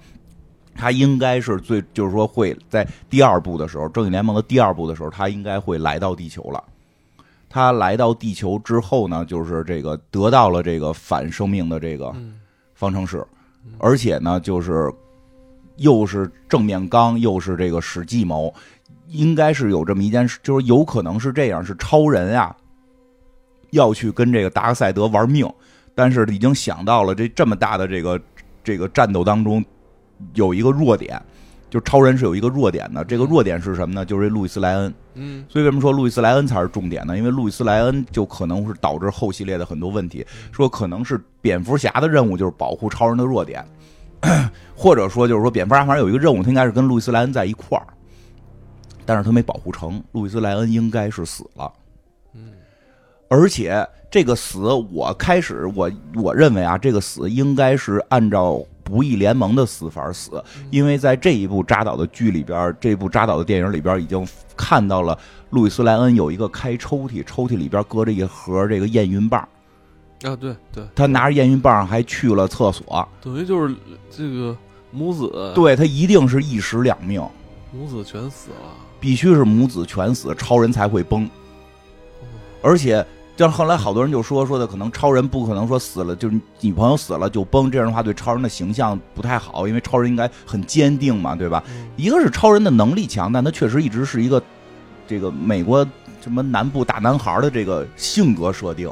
[0.75, 6.63] 他应该是最，就是说会在第二部的时候，正义联盟的第二部的时候，他应该会来到地球了。
[7.49, 12.11] 他来到地球之后呢，就是这个得到了这个反生命的这个
[12.73, 13.23] 方程式，
[13.77, 14.91] 而且呢，就是
[15.75, 18.51] 又是正面刚，又是这个使计谋，
[19.07, 22.55] 应该是有这么一件事，就是有可能是这样，是超人啊，
[23.69, 25.47] 要去跟这个达克赛德玩命，
[25.93, 28.19] 但是已经想到了这这么大的这个
[28.63, 29.63] 这个战斗当中
[30.33, 31.21] 有一个弱点。
[31.69, 34.05] 就超人是有一个弱点的，这个弱点是什么呢？
[34.05, 34.93] 就是路易斯莱恩。
[35.15, 37.17] 嗯，所以为什么说路易斯莱恩才是重点呢？
[37.17, 40.23] 因为路易斯莱恩就可能是导致后系列的很多问题。
[40.51, 43.65] 说可能是蝙蝠侠的任务就是保护超人的弱点，
[44.77, 47.87] 或者说就是说蝙蝠侠反正有一个任务，他应该是跟路易斯莱恩在一块儿，
[49.03, 51.73] 但是他没保护成，路易斯莱恩应该是死了。
[52.35, 52.51] 嗯，
[53.29, 54.59] 而且这个死，
[54.91, 58.63] 我开始我我认为啊，这个死应该是按照。
[58.83, 64.27] 不义联盟的死法死，因为在这一部扎导的剧里边，这部扎导的电影里边已经
[64.57, 65.17] 看到了
[65.51, 69.41] 路易斯莱恩有一个开抽屉，抽屉里边搁着一盒这个验孕棒。
[70.23, 73.75] 啊，对对，他拿着验孕棒还去了厕所，等于就是
[74.09, 74.55] 这个
[74.91, 77.21] 母子，对他一定是一尸两命，
[77.71, 81.29] 母子全死了，必须是母子全死，超人才会崩，
[82.61, 83.05] 而且。
[83.35, 91.63] 但是后来好多人就说说的，可能超人不可能说死了，就是女朋友死了就崩，这样的话对超人的形象不太好，因为超人应该很坚定嘛，对吧？
[91.95, 94.41] 一个是超人的能力强，但他确实一直是一个
[95.07, 95.83] 这个美国
[96.21, 98.87] 什么南部大男孩的这个性格设定，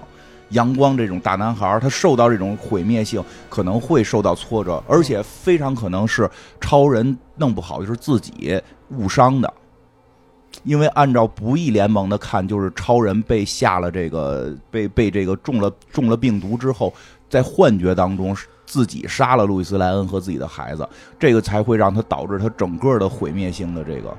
[0.49, 6.27] 阳光这种大男孩，他受到这种毁灭性可能会受到挫折，而且非常可能是
[6.59, 9.53] 超人弄不好就是自己误伤的。
[10.63, 16.93] 因为按照不义联盟的看，就是超人被下了这个被被这个中了中了病毒之后，
[17.29, 18.35] 在幻觉当中
[18.65, 20.87] 自己杀了路易斯莱恩和自己的孩子，
[21.19, 24.15] 这个才会让他导致他整个的毁灭性的这个。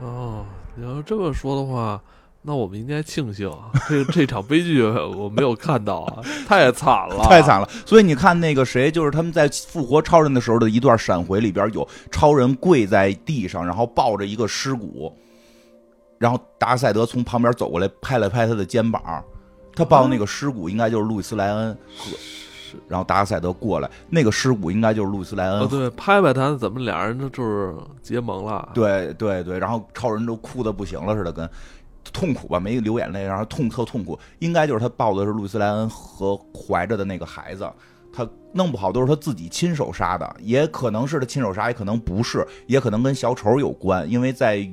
[0.00, 0.44] 哦，
[0.76, 2.00] 你要这么说的话，
[2.42, 3.50] 那我们应该庆幸
[3.88, 7.68] 这这场悲剧我没有看到啊， 太惨了，太惨了。
[7.84, 15.14] 所以你看那个谁，就是他们在复活超人的时候的一段闪回里边，有超人跪在地上，然后抱着一个尸骨。
[16.20, 19.24] 然后达克赛德从旁边走过来，拍了拍他的肩膀，
[19.74, 21.74] 他抱那个尸骨应该就是路易斯莱恩。
[21.96, 25.66] 是，然后达克赛德过来，那个尸骨应该就是路易斯莱恩。
[25.66, 28.68] 对，拍拍他，怎么俩人就是结盟了？
[28.74, 31.48] 对对对，然后超人都哭的不行了似的，跟
[32.12, 34.18] 痛苦吧，没流眼泪，然后痛特痛苦。
[34.40, 37.66] 应该就是他抱的是路易斯莱恩和怀着的那个孩子，
[38.12, 44.70] 他弄不好都是他自己亲手杀的，也可能是他亲手杀，也可能不是，也可能跟小丑有关，因为在。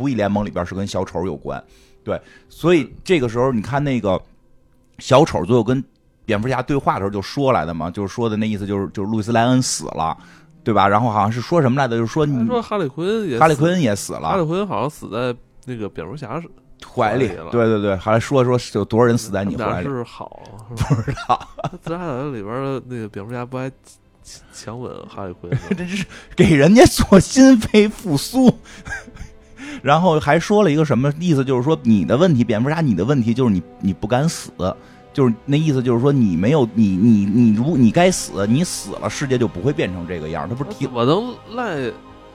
[0.00, 1.62] 不义联盟里边是跟小丑有关，
[2.02, 4.18] 对，所以这个时候你看那个
[4.98, 5.84] 小丑最后跟
[6.24, 10.16] 蝙蝠侠对话的时候就说来的嘛，就是说的那意思就是就是路易斯莱恩死了，
[10.64, 10.88] 对吧？
[10.88, 15.36] 然后好像是说什么来的，就是说你说哈利奎恩也哈利奎恩也死了，哈利奎恩好像死在
[15.66, 16.42] 那个蝙蝠侠
[16.90, 19.86] 怀里了，对对对，还说说有多少人死在你怀里。
[19.86, 21.48] 是好不知道，
[21.82, 23.70] 自杀小里边的那个蝙蝠侠不还
[24.52, 28.50] 强吻哈利奎恩， 这是给人家做心肺复苏。
[29.82, 31.44] 然后还说了一个什么意思？
[31.44, 34.50] 就是说你的问题，蝙蝠侠，你的问题就是你你不敢死，
[35.12, 40.48] 就是那意思，就是说你没有你你你如你该死，你死了，世界就不会变成这个样。
[40.48, 41.90] 他不是提我能赖。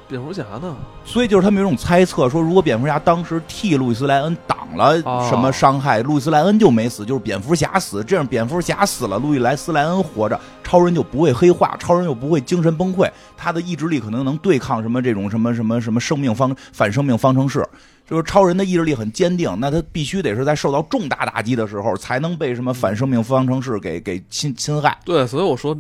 [0.07, 0.75] 蝙蝠侠呢？
[1.03, 8.03] 所以就是他们有种猜测，说如果蝙蝠侠当时替路易斯莱恩挡了什么伤害，路易斯莱恩就没死，就是蝙蝠侠死。
[8.03, 17.67] 这样蝙蝠侠死了，路易莱斯莱恩活着，超人就不会黑化，超人又不会精神崩溃，他的意志力可能能对抗什么这种什么什么什么生命方反生命方程式。
[18.07, 24.95] 就是超人的意志力很坚定，那他必须得是在受到重大打击的时候，才能被什么反生命方程式给给侵侵害。
[25.03, 25.75] 对，所以我说。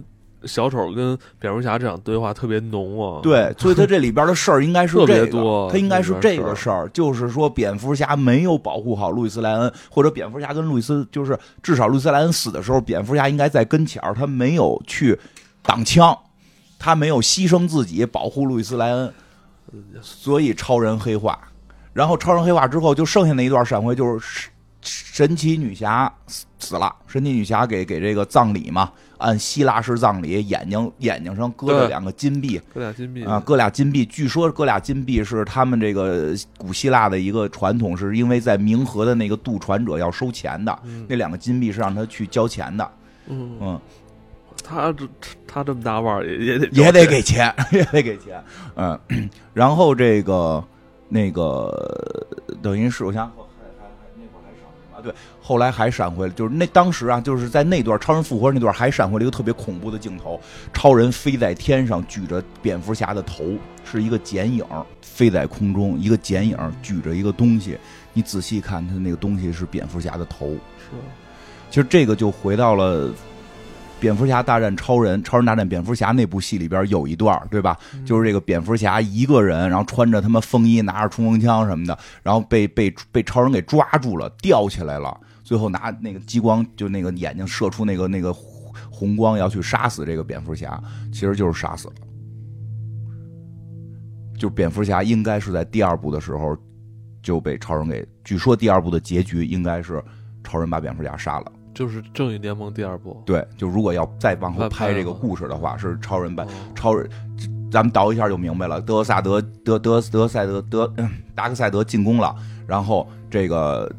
[0.45, 15.19] 小丑跟蝙蝠侠这场对话特别浓啊，对，所以他这里边的事儿应该是 特别多，他应该是这个事儿，就是说蝙蝠侠没有保护好路易斯莱恩，或者蝙蝠侠跟路易斯，就是至少路易斯莱恩死的时候，蝙蝠侠应该在跟前儿，他没有去
[15.63, 16.17] 挡枪，
[16.77, 19.13] 他没有牺牲自己保护路易斯莱恩，
[20.01, 21.39] 所以超人黑化，
[21.93, 24.49] 然后超人黑化之后，就剩下那一段闪回就是
[24.85, 26.11] 神奇女侠
[26.57, 28.91] 死了，神奇女侠给给这个葬礼嘛。
[29.17, 34.05] 按希腊式葬礼，眼睛眼睛上搁着两个金币，搁俩金币啊，搁俩金币。
[34.05, 40.77] 据说搁俩金币是他们这个古希腊的一个传统，是因为在冥河的那个渡船者要收钱的，
[41.07, 42.91] 那两个金币是让他去交钱的。
[43.27, 43.81] 嗯嗯，
[44.61, 45.07] 他这
[45.47, 48.43] 他这么大腕儿也 也得也得给钱， 也得给钱。
[48.75, 48.99] 嗯，
[49.53, 50.61] 然后这个
[51.07, 52.27] 那个
[52.61, 53.31] 等于是我想。
[55.05, 60.37] 对，后来还闪回了，就是那当时啊，就是在那段超人复活那段，还闪回了一个特别恐怖的镜头，
[60.73, 63.45] 超人飞在天上，举着蝙蝠侠的头，
[63.83, 64.65] 是一个剪影，
[65.01, 67.77] 飞在空中，一个剪影举着一个东西，
[68.13, 70.47] 你仔细看，他那个东西是蝙蝠侠的头。
[70.49, 70.91] 是，
[71.69, 73.13] 其实这个就回到了。
[74.05, 77.75] 蝙蝠侠大战超人，超人大战蝙蝠侠那部戏里边有一段，对吧？
[78.05, 88.31] 就是这个蝙蝠侠一个人，然后穿着他妈风衣，拿着冲锋枪什么的，然后被被被超人给抓住了，吊起来了，最后拿那个激光，就那个眼睛射出那个那个
[88.91, 90.79] 红光，要去杀死这个蝙蝠侠，
[91.11, 91.95] 其实就是杀死了。
[94.37, 96.55] 就蝙蝠侠应该是在第二部的时候
[97.23, 99.99] 就被超人给，据说第二部的结局应该是
[100.43, 101.51] 超人把蝙蝠侠杀了。
[101.75, 107.07] 就是《正义联盟》第二部，对，就如果要再往后拍这个故事的话，是超人版超人，
[107.69, 108.79] 咱们倒一下就明白了。
[108.81, 110.91] 德萨德德德德赛德德
[111.35, 112.33] 达克赛德进攻了，
[112.65, 113.93] 然后这个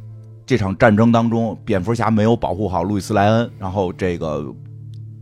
[0.46, 4.38] 这场战争当中，蝙蝠侠没有保护好路易斯莱恩，然后这个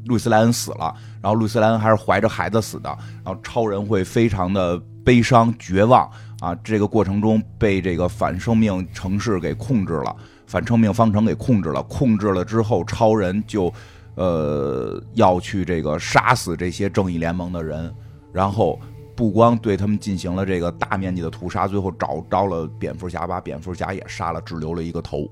[0.07, 2.89] 路易斯莱恩死了，然后路易斯莱恩还是怀着孩子死的，
[3.25, 10.15] 然后超人会非常的悲伤绝望啊，这个过程中被这个反生命城市给控制了。
[10.47, 13.73] 反生命方程给控制了，控制了之后，超人就，
[14.15, 17.93] 呃，要去这个杀死这些正义联盟的人，
[18.33, 18.79] 然后
[19.17, 25.29] 不光对他们进行了这个大面积的屠杀，最后找着了蝙蝠侠，把蝙蝠侠也杀了，只留了一个头。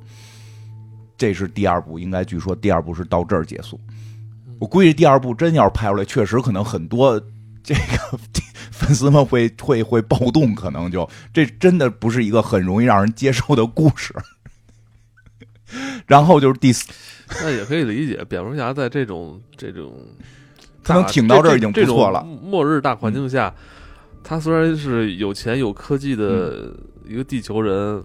[1.17, 3.79] 这是第二部，应该据说第二部是到这儿结束。
[4.59, 7.21] 我估计第二部真要是拍出来，确实可能很多
[7.63, 8.19] 这个
[8.71, 14.15] 粉丝们会会会暴动，可能就这真的不是一个很容易让人接受的故事。
[16.13, 16.87] 然后就是第四，
[17.41, 19.93] 那也可以理解，蝙蝠侠在这种这种
[20.85, 22.23] 他能挺到这儿已经不错了。
[22.43, 23.55] 末日大环境下，
[24.23, 26.71] 他虽然是有钱有科技的
[27.09, 28.03] 一个地球人。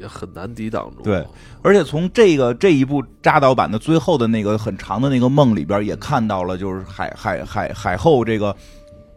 [0.00, 1.02] 也很难抵挡住。
[1.02, 1.22] 对，
[1.60, 8.56] 而且从这个这一部扎导版的最后的那个很长的那个梦里边，也看到了，就是海海海海后这个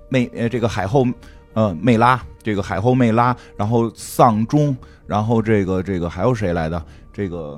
[0.09, 1.07] 魅呃这个海后
[1.53, 4.75] 呃魅拉这个海后魅拉，然后丧钟，
[5.07, 6.83] 然后这个这个还有谁来的？
[7.13, 7.57] 这个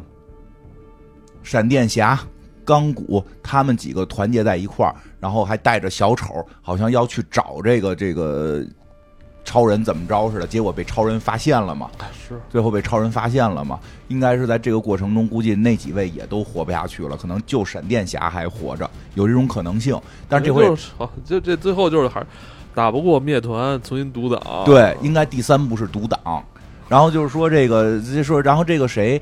[1.45, 2.19] 闪电侠、
[2.65, 8.61] 钢骨他们几个团结在一块儿，然后还带着小丑，好像要去找这个这个。
[9.47, 11.87] 超人怎么着似的，结果被超人发现了嘛？
[12.27, 13.79] 是，最后被超人发现了嘛？
[14.07, 19.95] 应该是在这个过程中，估计那几位也都活不下去了，可能就闪电侠还活着，有这种可能性。
[20.27, 20.75] 但是这回，
[21.23, 22.25] 就这最后就是还
[22.73, 24.65] 打不过灭团，重新独挡。
[24.65, 26.43] 对，应该第三部是独挡。
[26.87, 29.21] 然后就是说这个，就说然后这个谁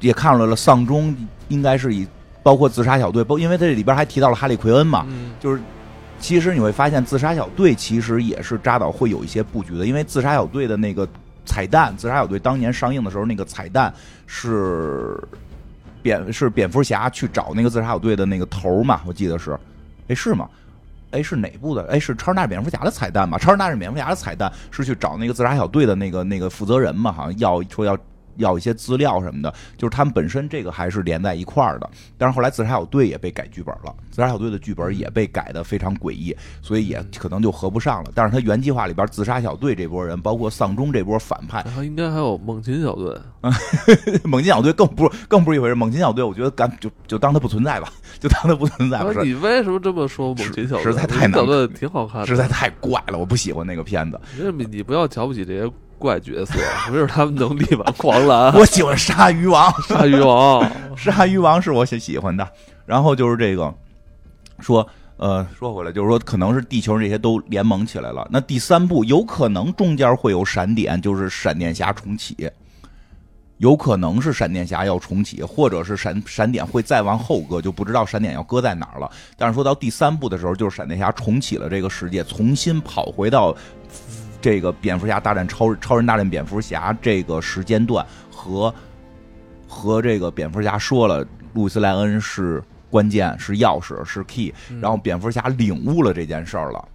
[0.00, 1.14] 也看出来了，丧钟
[1.48, 2.06] 应该是以
[2.42, 5.06] 包括自杀小队，不，因为他这里边还提到了哈利奎恩嘛，
[5.40, 5.60] 就是。
[6.18, 11.06] 其实你会发现，自杀小队其实也是扎导会有一些布局的，因为自杀小队的那个
[11.44, 13.92] 彩蛋，自杀小队当年上映的时候那个彩蛋
[14.26, 15.22] 是
[16.00, 19.58] 蝙是蝙蝠侠去找那个自杀小队的那个头嘛，我记得是，
[20.08, 20.48] 哎是吗？
[21.10, 21.86] 哎是哪部的？
[21.88, 23.38] 哎是超人大战蝙蝠侠的彩蛋吧？
[23.38, 27.12] 超人大战蝙蝠侠的彩蛋是去找那个自杀小队的那个那个负责人嘛？
[27.12, 27.96] 好像要说要。
[28.36, 31.90] 要一些资料什么的，就是他们本身这个还是连在一块儿的。
[32.18, 38.10] 但是后来自杀小队也被改剧本了，自杀小队的剧本也被改的非常诡异，所以也可能就合不上了。
[38.14, 43.16] 但是他原计划里边，自杀小队这波人，包括丧钟这波反派，应该还有猛禽小队。
[44.24, 45.74] 猛禽小队更不更不是一回事。
[45.74, 49.02] 猛禽小队，我觉得干就就当它不存在吧， 就当它不存在。
[49.22, 50.34] 你为什么这么说？
[50.34, 54.20] 猛禽小队实在太难了，挺好看的，实在太怪了，我不喜欢那个片子。
[54.56, 55.70] 你你不要瞧不起这些。
[55.98, 56.54] 怪角色，
[56.90, 58.52] 没准他们能力挽狂澜。
[58.58, 62.46] 我喜欢鲨鱼王， 鲨鱼王，鲨鱼王是我喜喜欢的。
[62.84, 63.74] 然后就是这个，
[64.60, 64.86] 说
[65.16, 68.28] 呃，说回来就是说，可能是地球这些都联盟起来了。
[68.30, 72.48] 那第三部有可能中间会有闪点，就是闪电侠重启，
[73.56, 79.10] 有可能是闪电侠要重启，或者是闪闪点会再往后搁，就不知道闪点要搁在哪儿了。
[79.36, 83.56] 但是说到第三部的时候，就是闪电侠重启了这个世界，重新跑回到。
[84.40, 88.72] 这个蝙蝠侠大战超超人大战蝙蝠侠这个时间段和
[89.66, 96.88] 和这个蝙蝠侠说了，路易斯莱恩是关键，是钥匙，是 key，然后蝙蝠侠领悟了这件事儿了，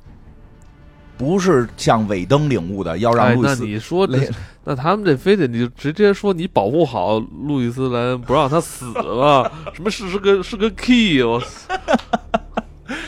[1.18, 3.64] 不是像尾灯领悟的，要让路易斯。
[3.64, 4.30] 那你说这，
[4.64, 11.42] 那他们这非得你就直接说你保护好路易斯莱恩，不让他死了， 什么是是个是个 key，我。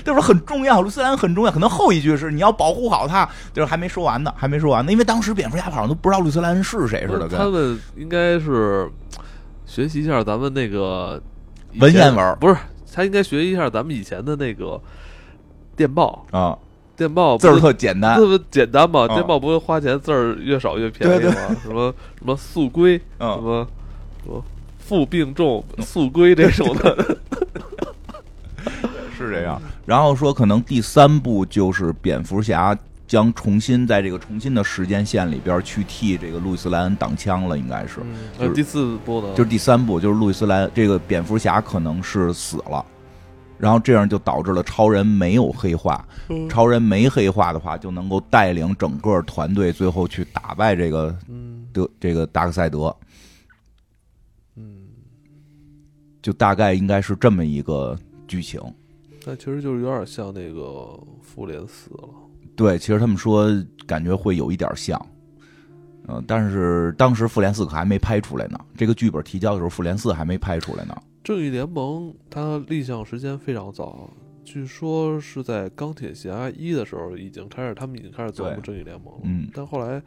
[0.03, 1.51] 这不是很重要，卢斯兰很重要。
[1.51, 4.91] 可能后一句是你要保护好他，就是还没说完呢，还没说完呢。
[4.91, 7.27] 因为当时蝙蝠侠好像都不知道卢斯兰是谁似的。
[7.27, 8.89] 他们应该是
[9.65, 11.21] 学习一下咱们那个
[11.79, 12.55] 文言文，不是
[12.93, 14.79] 他应该学习一下咱们以前的那个
[15.75, 16.57] 电报啊，
[16.95, 19.07] 电报字儿特简单，特别简单嘛。
[19.07, 21.33] 电报不会花钱，字儿越少越便宜吗？
[21.63, 23.67] 什么什么速归，什么
[24.23, 24.43] 什么
[24.77, 27.17] 负病重速归这种的。
[29.25, 37.99] 是这样，然后说可能第三部就是蝙蝠侠将重新在这个重新的时间线里边去替这个路易斯莱恩挡枪了，应该是。
[38.39, 42.83] 呃，第四部的，就是第三部，就是路易斯莱这个蝙蝠侠可能是死了，
[43.57, 46.03] 然后这样就导致了超人没有黑化，
[46.49, 51.15] 超人没黑化的话，就能够带领整个团队最后去打败这个
[51.71, 52.95] 德这个达克赛德。
[54.55, 54.87] 嗯，
[56.21, 57.97] 就大概应该是这么一个
[58.27, 58.59] 剧情。
[59.25, 62.09] 那其实就是有点像那个复联四了。
[62.55, 63.47] 对，其实他们说
[63.87, 65.03] 感觉会有一点像，
[66.07, 68.59] 嗯，但是当时复联四可还没拍出来呢。
[68.77, 70.95] 这个剧本提交的时候，复联四还没拍出来呢。
[71.23, 74.09] 正义联盟它立项时间非常早，
[74.43, 79.21] 据说是在钢铁侠一的时候已经开始，他们已经开始做正义联盟了。
[79.23, 79.99] 嗯，但后来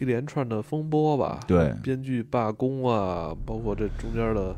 [0.00, 4.54] 一连串的风波吧，对，编剧罢工啊，包括这中间的。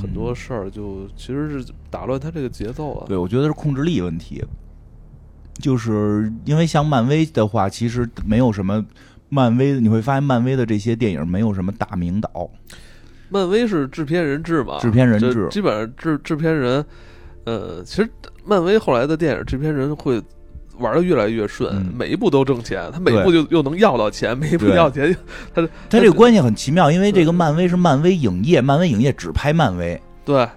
[0.00, 3.06] 很多事儿就其实是打乱他这个节奏了。
[3.06, 4.44] 对，我觉得是控制力问题。
[5.60, 8.84] 就是因为像漫威的话，其实没有什么
[9.28, 12.50] 漫威，你会发现漫威的这些电影没有什么大名导。
[13.30, 14.78] 漫威是制片人制嘛？
[14.80, 16.84] 制片人制，基本上制制片人。
[17.44, 18.10] 呃，其实
[18.44, 20.20] 漫威后来的电影制片人会
[20.78, 21.92] 玩的越来越顺，嗯。
[21.96, 25.16] 每一步都挣钱，他每一步就又能要到钱，每一步要钱，
[25.54, 25.68] 他他
[26.00, 30.48] 这个关系很奇妙，因为这个漫威是漫威影业，漫威影业只拍漫威，对。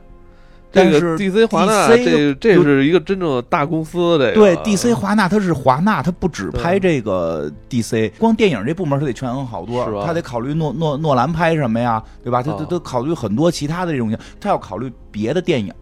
[0.70, 4.34] 这个但是 DC 华纳这这是一个真正的大公司，这个。
[4.34, 12.44] 对 DC 华纳，它是华纳，它不只拍这个 DC，光电影这部门它得权衡好多它得考虑诺诺诺兰拍什么呀，对吧？
[12.44, 15.74] 它它哦它考虑很多其他的这种，它要考虑别的电影。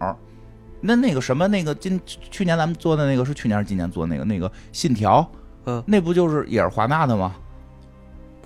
[0.86, 5.20] 那那个什么，那个今去年咱们做的那个是去年还是今年做的那个那个《信条》，
[5.64, 7.34] 嗯那不就是也是华纳的吗？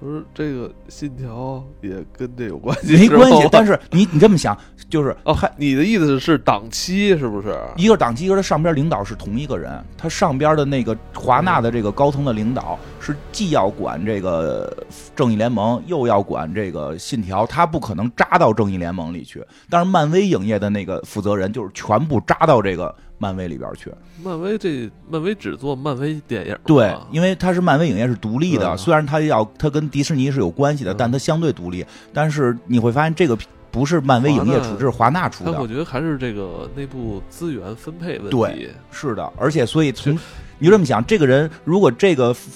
[0.00, 4.56] 不是这个信条也跟这有关系，没关系，但是你你这么想，
[4.88, 7.54] 就是哦还，你的意思是档期是不是？
[7.76, 14.74] 一个档期，一个是上边领导是同一个人，他上边的那个华纳的这个高层的领导是既要管这个
[15.14, 19.44] 正义联盟，又要管这个信条，他不可能扎到正义联盟里去。
[19.68, 23.92] 但是漫威影业的那个负责人就是全部扎到这个漫威里边去。
[24.24, 31.84] 漫威这漫威只做漫威电影，对，因为它是漫威影业是独立的，嗯虽然它要它跟迪士尼是有关系的，嗯但它相对独立。
[32.14, 33.36] 但是你会发现这个
[33.70, 35.68] 不是漫威影业出，这是华纳出的但我。
[35.68, 38.30] 觉得还是这个内部资源分配问题。
[38.30, 40.18] 对是的，而且所以从
[40.58, 42.50] 你就这么想，这个人如果这个负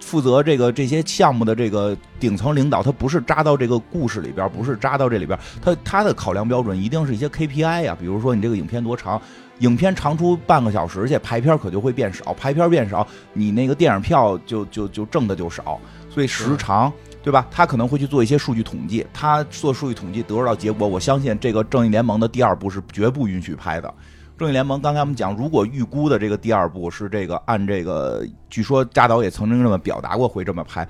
[0.00, 9.20] 负责这个这些项目的这个顶层领导，他不是扎到这个故事里边，不是扎到这里边，他他的考量标准一定是一些 KPI 呀、比如说你这个影片多长。
[9.60, 16.92] 影片长出半个小时去，排片可就会变少，排片变少，你那个电影票就就就挣的就少，所以时长，
[17.22, 17.46] 对吧？
[17.50, 23.92] 他可能会去做一些数据统计，他做数据统计得到结果，我相信这个正义联盟的第二部是绝不允许拍的。
[24.38, 30.86] 正义联盟刚才我们讲，如果预估的这个第二部是这个按这个，据说扎导也曾经这么表达过会这么拍，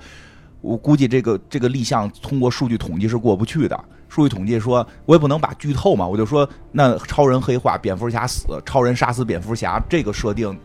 [0.61, 3.83] 我估计这个这个立项通过数据统计是过不去的。
[4.09, 10.59] 数据统计说，我也不能把剧透嘛，我就说那超人黑化，蝙蝠侠死，超人杀死蝙蝠侠这个设定，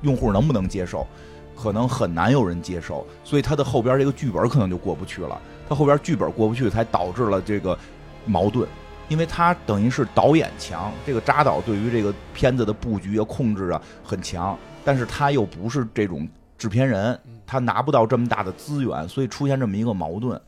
[0.00, 1.06] 用户能不能接受？
[1.54, 5.40] 可能很难有人接受，所以他的后边这个剧本可能就过不去了。
[5.68, 7.78] 他后边剧本过不去，才导致了这个
[8.24, 8.66] 矛盾。
[9.08, 20.40] 因为他等于是导演强，这个扎导对于这个片子的布局啊、控制啊很强，但是他又不是这种制片人，他拿不到这么大的资源，所以出现这么一个矛盾。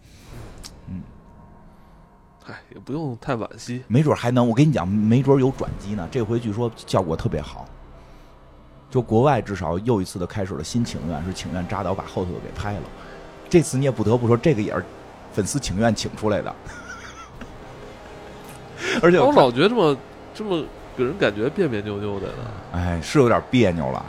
[2.46, 3.82] 唉，也不用太惋惜。
[3.86, 6.08] 没准还能，我跟你讲，没准有转机呢。
[6.10, 7.66] 这回据说效果特别好，
[8.90, 12.82] 就国外至少又一次的开始了新请愿，是请愿扎导把后头给拍了。
[13.48, 14.84] 这次你也不得不说，这个也是
[15.32, 16.54] 粉丝请愿请出来的。
[19.02, 19.96] 而且我老觉得这么
[20.34, 20.64] 这么
[20.96, 22.44] 给人感觉别别扭扭的呢。
[22.72, 24.04] 哎，是有点别扭了。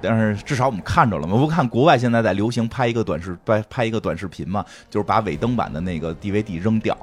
[0.00, 1.34] 但是至少我们看着了嘛。
[1.34, 6.96] 我不看国外现在在流行拍一个短视拍拍一个短视频嘛，就是把尾灯版的那个 DVD 扔掉。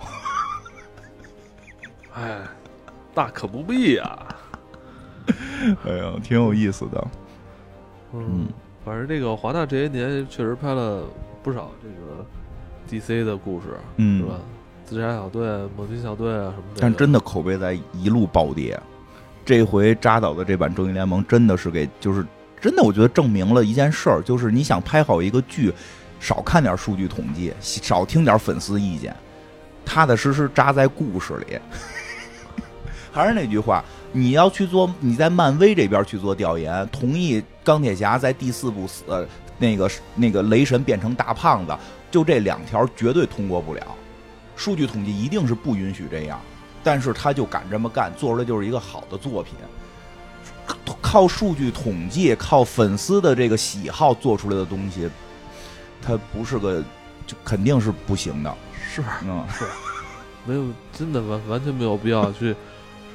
[2.16, 2.40] 唉，
[3.14, 4.26] 大可不必呀、
[5.86, 7.08] 哎呀，挺有意思的。
[8.14, 8.48] 嗯，
[8.86, 11.04] 反正这个华纳这些年确实拍了
[11.44, 12.26] 不少这个
[12.90, 14.36] DC 的故事，嗯是吧？
[14.86, 15.46] 自杀小队、
[15.76, 16.80] 猛禽小队啊什么的。
[16.80, 18.80] 但真的口碑在一路暴跌。
[19.44, 22.26] 这回扎导的这版《正义联盟》真的是给，就是
[22.62, 25.74] 真的，我觉得证明了一件事儿，就是你想拍好一个剧，
[26.20, 29.16] 少看点数据统计，少听点粉丝意见，
[29.86, 31.60] 踏踏实实扎在故事里。
[33.16, 39.26] 还是那句话，你要去做，你在漫威这边去做调研，同意钢铁侠在第四部死，呃
[39.58, 41.74] 那个那个雷神变成大胖子，
[42.12, 43.82] 就这两条绝对通过不了。
[44.58, 46.38] 数据统计一定是不允许这样，
[46.84, 49.54] 但是他就敢这么干，做出来就是一个好的作品。
[51.02, 55.10] 靠数据统计，靠粉丝的这个喜好做出来的东西，
[56.02, 56.84] 它不是个，
[57.26, 58.54] 就肯定是不行的。
[58.94, 59.64] 是嗯，是
[60.46, 62.54] 没有真的完完全没有必要去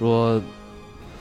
[0.01, 0.43] 说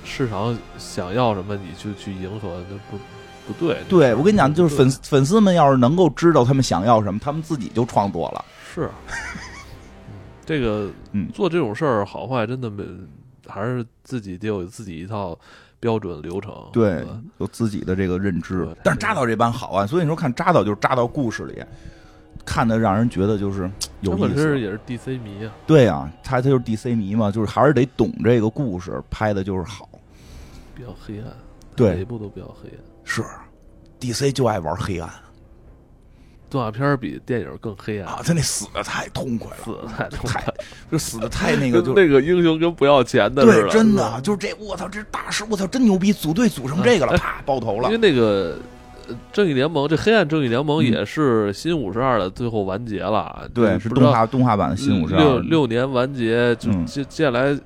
[0.03, 2.97] 市场想要什么你就去迎合，那不
[3.45, 3.77] 不对。
[3.89, 8.45] 对我跟你讲，就是粉丝粉丝们要是能够知道他们想要什么，他们自己就创作了。
[8.73, 8.89] 是，
[10.07, 10.15] 嗯
[10.45, 12.84] 这个嗯做这种事儿好坏真的没，
[13.47, 15.38] 还是自己得有自己一套
[15.80, 16.53] 标准流程。
[16.73, 17.06] 对，
[17.38, 18.68] 有自己的这个认知。
[18.84, 21.61] 但是扎导这版好啊，所以你说看扎导就是扎到故事里，
[22.49, 23.69] 看的让人觉得就是
[24.01, 24.59] 有意思。
[24.59, 29.88] 也是 DC 迷啊，对啊，他他就是 DC 迷嘛，就是还是得懂这个故事，拍的就是好。
[30.76, 31.27] 比较黑暗，
[31.76, 31.93] 对。
[31.93, 32.77] 每一部都比较黑暗。
[33.03, 33.23] 是
[33.99, 35.07] ，DC 就爱玩黑暗。
[36.49, 38.11] 动画片比电影更黑暗。
[38.11, 39.63] 啊，，他那死的太痛快了。
[39.63, 40.53] 死，的太痛太快，
[40.91, 47.91] 就死的太那个就跟 那个英雄跟不要钱的似对，的，真的就是这，我操，这大师，我操，真牛逼，组队组成这个了，啪，爆头了。
[47.91, 47.97] 因为。
[47.99, 48.57] 那个呃
[49.31, 57.57] 正义联盟，这黑暗正义联盟嗯也是新五十二的最后完结了，对，是动画动画版的新五十二，六六年完结，就嗯接接下来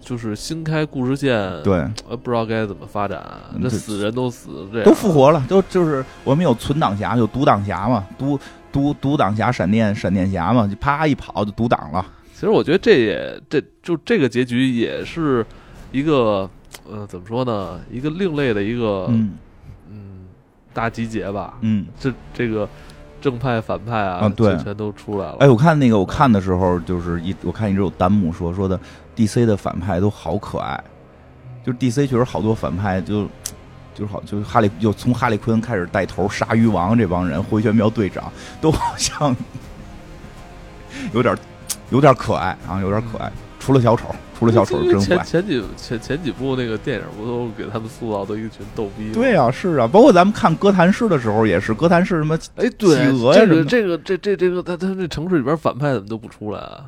[0.00, 1.78] 就是新开故事线，对，
[2.08, 3.22] 呃，不知道该怎么发展。
[3.60, 8.38] 这死人都死，这都复活了，都就是我们有存档侠，有独挡侠嘛，独
[8.70, 12.06] 独独挡侠、闪电闪电侠嘛，就啪一跑就独挡了。
[12.32, 15.44] 其实我觉得这也这就这个结局也是
[15.90, 16.48] 一个，
[16.88, 17.80] 呃，怎么说呢？
[17.90, 19.32] 一个另类的一个，嗯嗯，
[20.76, 21.54] 大集结吧。
[21.62, 22.68] 嗯，这这个
[23.18, 25.36] 正派反派啊，对，全都出来了。
[25.40, 28.78] 哎，我看那个，我看的时候就是一，我看一直有弹幕说说的。
[29.14, 29.46] D.C.
[29.46, 30.78] 的反派都好可爱，
[31.64, 32.06] 就是 D.C.
[32.06, 33.22] 确实好多反派就
[33.94, 38.30] 就是好，就是哈利，就从哈利昆开始带头，鲨鱼王这帮人，回旋镖队长
[38.60, 39.34] 都好像
[41.14, 41.34] 有点
[41.88, 43.32] 有点可爱啊，有点可爱。
[43.58, 45.06] 除了小丑，除了小丑真坏。
[45.06, 49.12] 前前几前前几部那个电影不都给他们塑造的一群逗逼？
[49.12, 52.96] 对啊，是啊，包括咱们看哥谭市的时候也是，哥谭市什么哎，对，
[53.34, 56.84] 这个这个这这这个他他这城市里边反派怎么都不出来啊？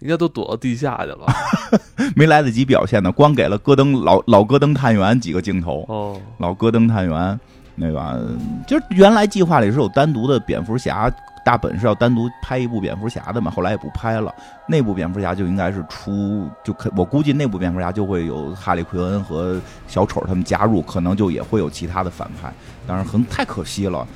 [0.00, 1.26] 应该都躲到地下去了，
[2.16, 5.84] 没来得及表现呢，光给了戈登老老戈登探员几个镜头。
[5.88, 7.38] 哦，老戈登探员，
[7.74, 8.26] 那个
[8.66, 11.12] 就是原来计划里是有单独的蝙蝠侠
[11.44, 14.34] 大本是要单独拍一部蝙蝠侠的嘛，后来也不拍了。
[14.68, 22.52] 那部蝙蝠侠就应该是出，就可我估计那部蝙蝠侠就会有哈利奎恩和小丑他们加入，可能就也会有其他的反派。
[22.86, 24.06] 当然很太可惜了，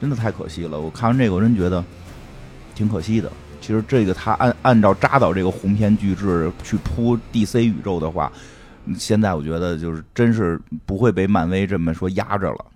[0.00, 0.80] 真的太可惜了。
[0.80, 1.82] 我看完这个，我真觉得
[2.74, 3.30] 挺可惜的。
[3.60, 8.30] 其实这个他按按照扎导这个鸿篇巨制去铺 DC 宇宙的话，
[8.98, 12.66] 现在我觉得就是真是不会被漫威这么说压着了。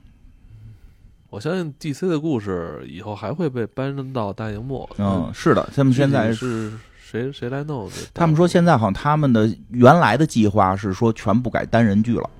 [1.28, 4.88] 我相信 DC 的故事以后还会被搬到大荧幕。
[4.98, 7.90] 嗯，是的，他们现在是谁谁来弄？
[8.14, 12.30] 他们说现在好像他们的原来的计划是说全部改单人剧了，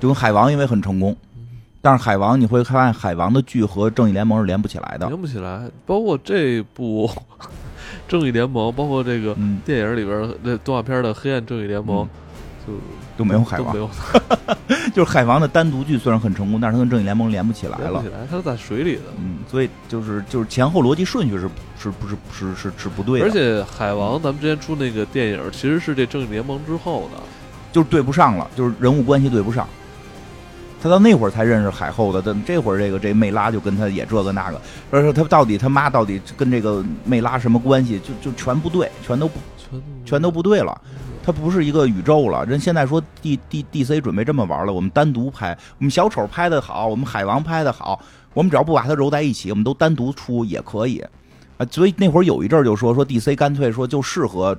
[0.00, 1.16] 就跟海王因为很成功。
[1.80, 5.68] 但是海王你会发现，海王的剧和正义联盟是连不起来的，连不起来。
[5.84, 7.10] 包括这部
[8.06, 12.08] 正义联盟，包括这个电影里边那动画片的黑暗正义联盟，
[12.64, 12.72] 就
[13.16, 13.76] 都没有海王。
[14.94, 18.04] 就是海王的单独剧虽然很成功，但是他跟正义联盟连不起来了。
[18.30, 19.02] 他是在水里的。
[19.18, 21.48] 嗯，所以就是就是前后逻辑顺序是
[21.78, 23.26] 是不是是是是不对的。
[23.26, 27.20] 而且海王，咱们之前出那个电影其实是这正义联盟之后的，
[27.72, 29.66] 就是对不上了，就是人物关系对不上。
[30.82, 34.60] 他到那会儿才认识海后的，但这会儿这个这魅拉就跟他也这个那个，
[34.90, 38.00] 而且他到底他妈到底跟这个魅拉什么关系？
[38.00, 39.30] 就就全不对，全都
[40.04, 40.78] 全都不对了。
[41.22, 42.44] 他不是一个宇宙了。
[42.44, 48.00] 人现在说 D D D C 准备这么玩了，我们单独拍，我们小丑拍的好，我们海王拍的好，
[48.34, 50.98] 我们只要不把它揉在一起，我们都单独出也可以
[51.58, 51.66] 啊。
[51.70, 54.56] 所以那会儿有一阵就说说 D C 干脆说就适合。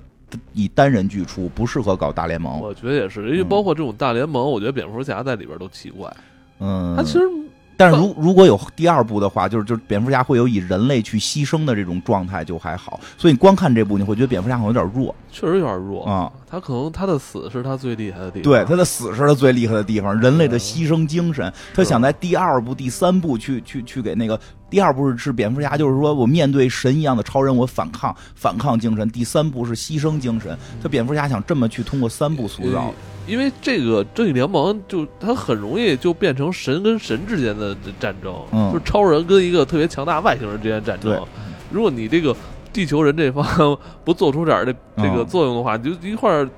[0.53, 6.11] 以单人剧出不适合搞大联盟，我觉得也是，因为包括这种大联盟，我觉得蝙蝠侠在里边都奇怪。
[6.57, 7.19] 嗯，他其实，
[7.75, 12.99] 但是如如果有第二部的话，就是就是蝙蝠侠会有以人类去牺牲的这种状态就还好。
[13.17, 16.31] 所以你光看这部，你会觉得蝙蝠侠好像有点弱，确实有点弱啊。
[16.49, 24.39] 他可能他的死是他最厉害的地方，对他的死是他最厉害的地方，人类的牺牲精神，他想在第二部、第三部去去去给那个。
[24.69, 29.07] 第二部是是蝙蝠侠，就是说我面对神一样的超人，我反抗反抗精神。
[29.11, 32.91] 第三部是牺牲精神，他蝙蝠侠想这么去通过三部塑造，
[33.27, 38.33] 因为这个正义联盟就它很容易就变成神跟神之间的战争，
[38.71, 41.19] 就是超人跟一个特别强大外星人之间战争。
[41.71, 42.35] 如果你这个
[42.71, 44.73] 地球人这方不做出点这
[45.03, 46.49] 这个作用的话，就一块儿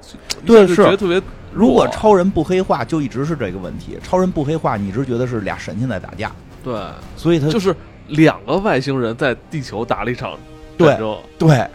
[0.46, 1.22] 对是觉得特别。
[1.54, 3.98] 如果超人不黑化，就一直是这个问题。
[4.04, 6.32] 超人不黑化，你一直觉得是俩神仙在打架，
[6.64, 6.74] 对，
[7.16, 7.76] 所以他就是。
[8.10, 10.38] 两个外星人在地球打了一场
[10.78, 11.68] 战争，对，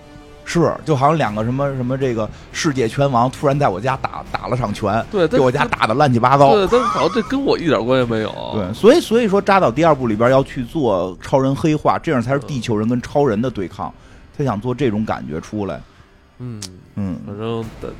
[0.50, 13.92] 是就好像两个什么什么这个世界拳王突然在我家打打了场拳，对，给我家打的乱七八糟，对，但好像这跟我一点关系没有，对，所以所以说扎导第二部里边要去做超人黑化，这样才是地球人跟超人的对抗，
[14.36, 15.80] 他想做这种感觉出来，
[16.38, 16.60] 嗯
[16.96, 17.92] 嗯，反正的。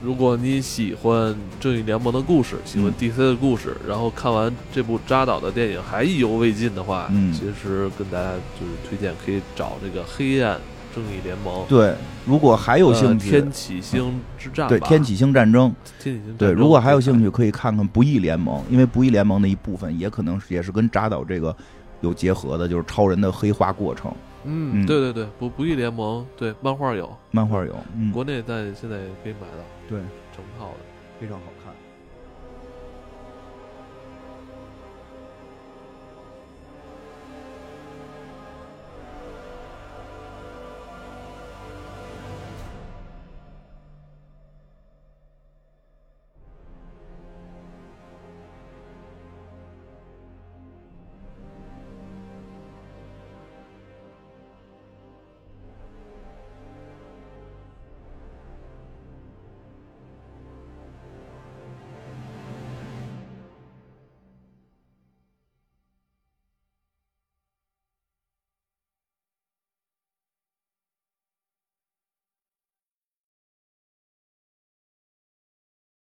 [0.00, 10.56] 如果你喜欢正义联盟的故事，喜欢 DC 的故事，然后看完这部扎导的电影还意犹未尽的话，嗯，其实跟大家就是推荐可以找这个黑暗
[10.94, 11.64] 正义联盟。
[11.68, 11.94] 对，
[12.26, 21.54] 如果还有兴趣，天启星之战，对，天启星战争，天启星对，如果还有兴趣，可以看看不义联盟，因为不义联盟的一部分也可能也是跟扎导这个
[22.00, 24.12] 有结合的，就是超人的黑化过程。
[24.44, 27.76] 嗯，对对对，不不义联盟，对，漫画有，漫画有，
[28.12, 29.64] 国内在现在也可以买到。
[29.88, 29.98] 对，
[30.34, 30.80] 成套的
[31.20, 31.57] 非常好看。